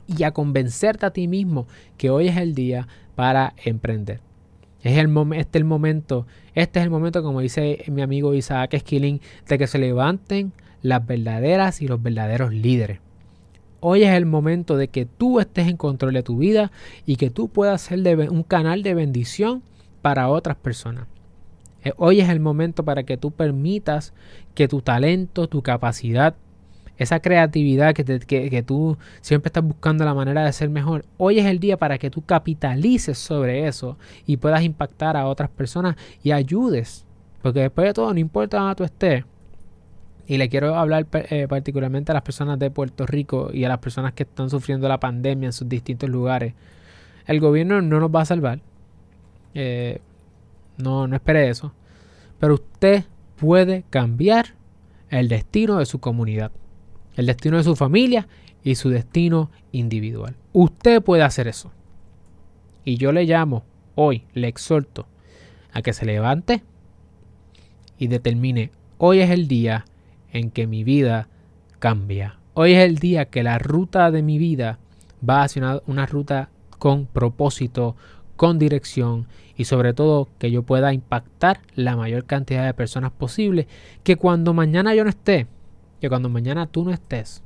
y 0.07 0.23
a 0.23 0.31
convencerte 0.31 1.05
a 1.05 1.11
ti 1.11 1.27
mismo 1.27 1.67
que 1.97 2.09
hoy 2.09 2.27
es 2.27 2.37
el 2.37 2.55
día 2.55 2.87
para 3.15 3.53
emprender. 3.63 4.21
Es 4.81 4.97
el 4.97 5.15
este 5.35 5.59
el 5.59 5.65
momento, 5.65 6.25
este 6.55 6.79
es 6.79 6.85
el 6.85 6.89
momento, 6.89 7.21
como 7.21 7.41
dice 7.41 7.83
mi 7.87 8.01
amigo 8.01 8.33
Isaac 8.33 8.75
Skilling, 8.79 9.21
de 9.47 9.57
que 9.59 9.67
se 9.67 9.77
levanten 9.77 10.53
las 10.81 11.05
verdaderas 11.05 11.81
y 11.81 11.87
los 11.87 12.01
verdaderos 12.01 12.51
líderes. 12.51 12.99
Hoy 13.79 14.03
es 14.03 14.13
el 14.13 14.25
momento 14.25 14.77
de 14.77 14.87
que 14.87 15.05
tú 15.05 15.39
estés 15.39 15.67
en 15.67 15.77
control 15.77 16.13
de 16.13 16.23
tu 16.23 16.37
vida 16.37 16.71
y 17.05 17.17
que 17.17 17.29
tú 17.29 17.49
puedas 17.49 17.81
ser 17.81 17.99
un 18.29 18.43
canal 18.43 18.81
de 18.81 18.93
bendición 18.93 19.63
para 20.01 20.29
otras 20.29 20.57
personas. 20.57 21.07
Eh, 21.83 21.93
hoy 21.97 22.21
es 22.21 22.29
el 22.29 22.39
momento 22.39 22.83
para 22.83 23.03
que 23.03 23.17
tú 23.17 23.31
permitas 23.31 24.13
que 24.53 24.67
tu 24.67 24.81
talento, 24.81 25.47
tu 25.47 25.61
capacidad, 25.61 26.35
esa 26.97 27.19
creatividad 27.19 27.95
que, 27.95 28.63
tú 28.63 28.97
siempre 29.21 29.49
estás 29.49 29.63
buscando 29.63 30.05
la 30.05 30.13
manera 30.13 30.45
de 30.45 30.53
ser 30.53 30.69
mejor, 30.69 31.05
hoy 31.17 31.39
es 31.39 31.47
el 31.47 31.59
día 31.59 31.77
para 31.77 31.97
que 31.97 32.11
tú 32.11 32.21
capitalices 32.23 33.17
sobre 33.17 33.67
eso 33.67 33.97
y 34.27 34.37
puedas 34.37 34.61
impactar 34.61 35.17
a 35.17 35.25
otras 35.25 35.49
personas 35.49 35.95
y 36.21 36.31
ayudes. 36.31 37.05
Porque 37.41 37.61
después 37.61 37.87
de 37.87 37.93
todo, 37.93 38.13
no 38.13 38.19
importa 38.19 38.59
dónde 38.59 38.75
tú 38.75 38.83
estés, 38.83 39.23
y 40.27 40.37
le 40.37 40.47
quiero 40.47 40.75
hablar 40.75 41.07
eh, 41.11 41.47
particularmente 41.49 42.11
a 42.11 42.13
las 42.13 42.23
personas 42.23 42.59
de 42.59 42.69
Puerto 42.69 43.05
Rico 43.05 43.49
y 43.51 43.65
a 43.65 43.67
las 43.67 43.79
personas 43.79 44.13
que 44.13 44.23
están 44.23 44.49
sufriendo 44.49 44.87
la 44.87 44.99
pandemia 44.99 45.47
en 45.47 45.53
sus 45.53 45.67
distintos 45.67 46.09
lugares. 46.09 46.53
El 47.25 47.39
gobierno 47.39 47.81
no 47.81 47.99
nos 47.99 48.13
va 48.13 48.21
a 48.21 48.25
salvar. 48.25 48.59
Eh, 49.53 50.01
no, 50.77 51.07
no 51.07 51.15
espere 51.15 51.49
eso. 51.49 51.73
Pero 52.39 52.55
usted 52.55 53.05
puede 53.37 53.83
cambiar 53.89 54.55
el 55.09 55.27
destino 55.27 55.77
de 55.77 55.85
su 55.85 55.99
comunidad, 55.99 56.51
el 57.15 57.25
destino 57.25 57.57
de 57.57 57.63
su 57.63 57.75
familia 57.75 58.27
y 58.63 58.75
su 58.75 58.89
destino 58.89 59.51
individual. 59.71 60.35
Usted 60.53 61.01
puede 61.01 61.23
hacer 61.23 61.47
eso. 61.47 61.71
Y 62.85 62.97
yo 62.97 63.11
le 63.11 63.25
llamo 63.25 63.63
hoy, 63.95 64.23
le 64.33 64.47
exhorto 64.47 65.07
a 65.73 65.81
que 65.81 65.93
se 65.93 66.05
levante 66.05 66.63
y 67.97 68.07
determine, 68.07 68.71
hoy 68.97 69.19
es 69.19 69.29
el 69.29 69.47
día 69.47 69.85
en 70.31 70.49
que 70.49 70.65
mi 70.65 70.83
vida 70.83 71.27
cambia. 71.79 72.39
Hoy 72.53 72.73
es 72.73 72.83
el 72.83 72.97
día 72.97 73.25
que 73.25 73.43
la 73.43 73.59
ruta 73.59 74.11
de 74.11 74.23
mi 74.23 74.37
vida 74.37 74.79
va 75.27 75.43
hacia 75.43 75.81
una 75.85 76.05
ruta 76.05 76.49
con 76.79 77.05
propósito, 77.05 77.95
con 78.41 78.57
dirección 78.57 79.27
y 79.55 79.65
sobre 79.65 79.93
todo 79.93 80.27
que 80.39 80.49
yo 80.49 80.63
pueda 80.63 80.93
impactar 80.93 81.61
la 81.75 81.95
mayor 81.95 82.25
cantidad 82.25 82.65
de 82.65 82.73
personas 82.73 83.11
posible, 83.11 83.67
que 84.01 84.15
cuando 84.15 84.55
mañana 84.55 84.95
yo 84.95 85.03
no 85.03 85.11
esté, 85.11 85.45
que 85.99 86.09
cuando 86.09 86.27
mañana 86.27 86.65
tú 86.65 86.83
no 86.83 86.89
estés, 86.89 87.43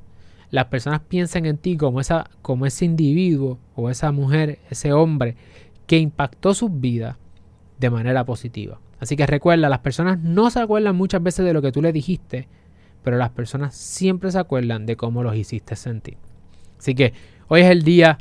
las 0.50 0.64
personas 0.68 1.00
piensen 1.00 1.44
en 1.44 1.58
ti 1.58 1.76
como, 1.76 2.00
esa, 2.00 2.30
como 2.40 2.64
ese 2.64 2.86
individuo 2.86 3.58
o 3.74 3.90
esa 3.90 4.10
mujer, 4.10 4.60
ese 4.70 4.94
hombre 4.94 5.36
que 5.86 5.98
impactó 5.98 6.54
sus 6.54 6.70
vidas 6.80 7.18
de 7.78 7.90
manera 7.90 8.24
positiva. 8.24 8.80
Así 8.98 9.16
que 9.16 9.26
recuerda, 9.26 9.68
las 9.68 9.80
personas 9.80 10.18
no 10.18 10.48
se 10.48 10.60
acuerdan 10.60 10.96
muchas 10.96 11.22
veces 11.22 11.44
de 11.44 11.52
lo 11.52 11.60
que 11.60 11.72
tú 11.72 11.82
le 11.82 11.92
dijiste, 11.92 12.48
pero 13.04 13.18
las 13.18 13.32
personas 13.32 13.74
siempre 13.74 14.30
se 14.30 14.38
acuerdan 14.38 14.86
de 14.86 14.96
cómo 14.96 15.22
los 15.22 15.36
hiciste 15.36 15.76
sentir. 15.76 16.16
Así 16.78 16.94
que 16.94 17.12
hoy 17.48 17.60
es 17.60 17.70
el 17.70 17.82
día 17.82 18.16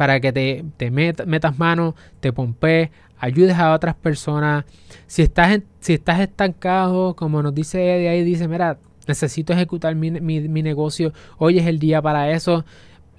para 0.00 0.18
que 0.18 0.32
te, 0.32 0.90
metas 0.90 1.58
mano, 1.58 1.94
te 2.20 2.32
pompees, 2.32 2.88
ayudes 3.18 3.58
a 3.58 3.74
otras 3.74 3.94
personas. 3.94 4.64
Si 5.06 5.20
estás, 5.20 5.60
si 5.80 5.92
estás 5.92 6.20
estancado, 6.20 7.14
como 7.14 7.42
nos 7.42 7.54
dice 7.54 7.96
Eddie 7.96 8.08
ahí, 8.08 8.24
dice, 8.24 8.48
mira, 8.48 8.78
necesito 9.06 9.52
ejecutar 9.52 9.94
mi, 9.94 10.10
negocio, 10.10 11.12
hoy 11.36 11.58
es 11.58 11.66
el 11.66 11.78
día 11.78 12.00
para 12.00 12.30
eso. 12.30 12.64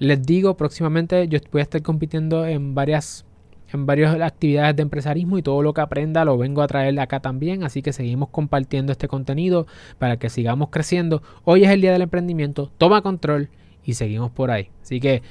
Les 0.00 0.26
digo, 0.26 0.56
próximamente 0.56 1.28
yo 1.28 1.38
voy 1.52 1.60
a 1.60 1.62
estar 1.62 1.80
compitiendo 1.82 2.44
en 2.48 2.74
varias 2.74 3.24
en 3.72 3.86
varias 3.86 4.20
actividades 4.20 4.74
de 4.74 4.82
empresarismo 4.82 5.38
y 5.38 5.42
todo 5.42 5.62
lo 5.62 5.74
que 5.74 5.82
aprenda 5.82 6.24
lo 6.24 6.36
vengo 6.36 6.62
a 6.62 6.66
traer 6.66 6.98
acá 6.98 7.20
también, 7.20 7.62
así 7.62 7.80
que 7.80 7.92
seguimos 7.92 8.30
compartiendo 8.30 8.90
este 8.90 9.06
contenido 9.06 9.68
para 10.00 10.16
que 10.16 10.28
sigamos 10.30 10.70
creciendo. 10.70 11.22
Hoy 11.44 11.62
es 11.62 11.70
el 11.70 11.80
día 11.80 11.92
del 11.92 12.02
emprendimiento, 12.02 12.72
toma 12.76 13.02
control 13.02 13.50
y 13.84 13.94
seguimos 13.94 14.32
por 14.32 14.50
ahí. 14.50 14.70
Así 14.82 15.00
que 15.00 15.22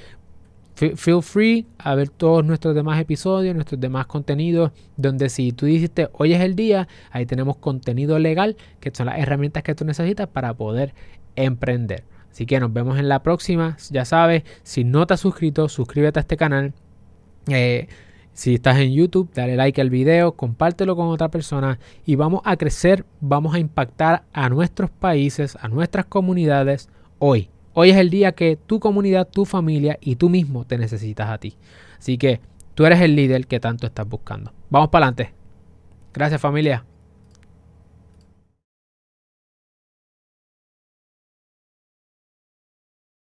feel 0.90 1.22
free 1.22 1.66
a 1.78 1.94
ver 1.94 2.08
todos 2.08 2.44
nuestros 2.44 2.74
demás 2.74 3.00
episodios, 3.00 3.54
nuestros 3.54 3.80
demás 3.80 4.06
contenidos, 4.06 4.72
donde 4.96 5.28
si 5.28 5.52
tú 5.52 5.66
dijiste 5.66 6.08
hoy 6.12 6.32
es 6.34 6.40
el 6.40 6.56
día, 6.56 6.88
ahí 7.10 7.26
tenemos 7.26 7.56
contenido 7.56 8.18
legal, 8.18 8.56
que 8.80 8.90
son 8.92 9.06
las 9.06 9.18
herramientas 9.18 9.62
que 9.62 9.74
tú 9.74 9.84
necesitas 9.84 10.28
para 10.28 10.54
poder 10.54 10.94
emprender. 11.36 12.04
Así 12.30 12.46
que 12.46 12.58
nos 12.60 12.72
vemos 12.72 12.98
en 12.98 13.08
la 13.08 13.22
próxima. 13.22 13.76
Ya 13.90 14.04
sabes, 14.04 14.42
si 14.62 14.84
no 14.84 15.06
te 15.06 15.14
has 15.14 15.20
suscrito, 15.20 15.68
suscríbete 15.68 16.18
a 16.18 16.22
este 16.22 16.36
canal. 16.36 16.72
Eh, 17.48 17.88
si 18.32 18.54
estás 18.54 18.78
en 18.78 18.92
YouTube, 18.92 19.30
dale 19.34 19.56
like 19.56 19.80
al 19.80 19.90
video, 19.90 20.32
compártelo 20.32 20.96
con 20.96 21.08
otra 21.08 21.28
persona 21.28 21.78
y 22.06 22.16
vamos 22.16 22.40
a 22.44 22.56
crecer, 22.56 23.04
vamos 23.20 23.54
a 23.54 23.58
impactar 23.58 24.24
a 24.32 24.48
nuestros 24.48 24.90
países, 24.90 25.56
a 25.60 25.68
nuestras 25.68 26.06
comunidades 26.06 26.88
hoy. 27.18 27.50
Hoy 27.74 27.90
es 27.90 27.96
el 27.96 28.10
día 28.10 28.32
que 28.32 28.56
tu 28.56 28.80
comunidad, 28.80 29.28
tu 29.28 29.44
familia 29.44 29.98
y 30.00 30.16
tú 30.16 30.28
mismo 30.28 30.64
te 30.66 30.76
necesitas 30.76 31.30
a 31.30 31.38
ti. 31.38 31.56
Así 31.98 32.18
que 32.18 32.40
tú 32.74 32.84
eres 32.84 33.00
el 33.00 33.16
líder 33.16 33.46
que 33.46 33.60
tanto 33.60 33.86
estás 33.86 34.06
buscando. 34.06 34.52
Vamos 34.68 34.90
para 34.90 35.06
adelante. 35.06 35.34
Gracias 36.12 36.40
familia. 36.40 36.84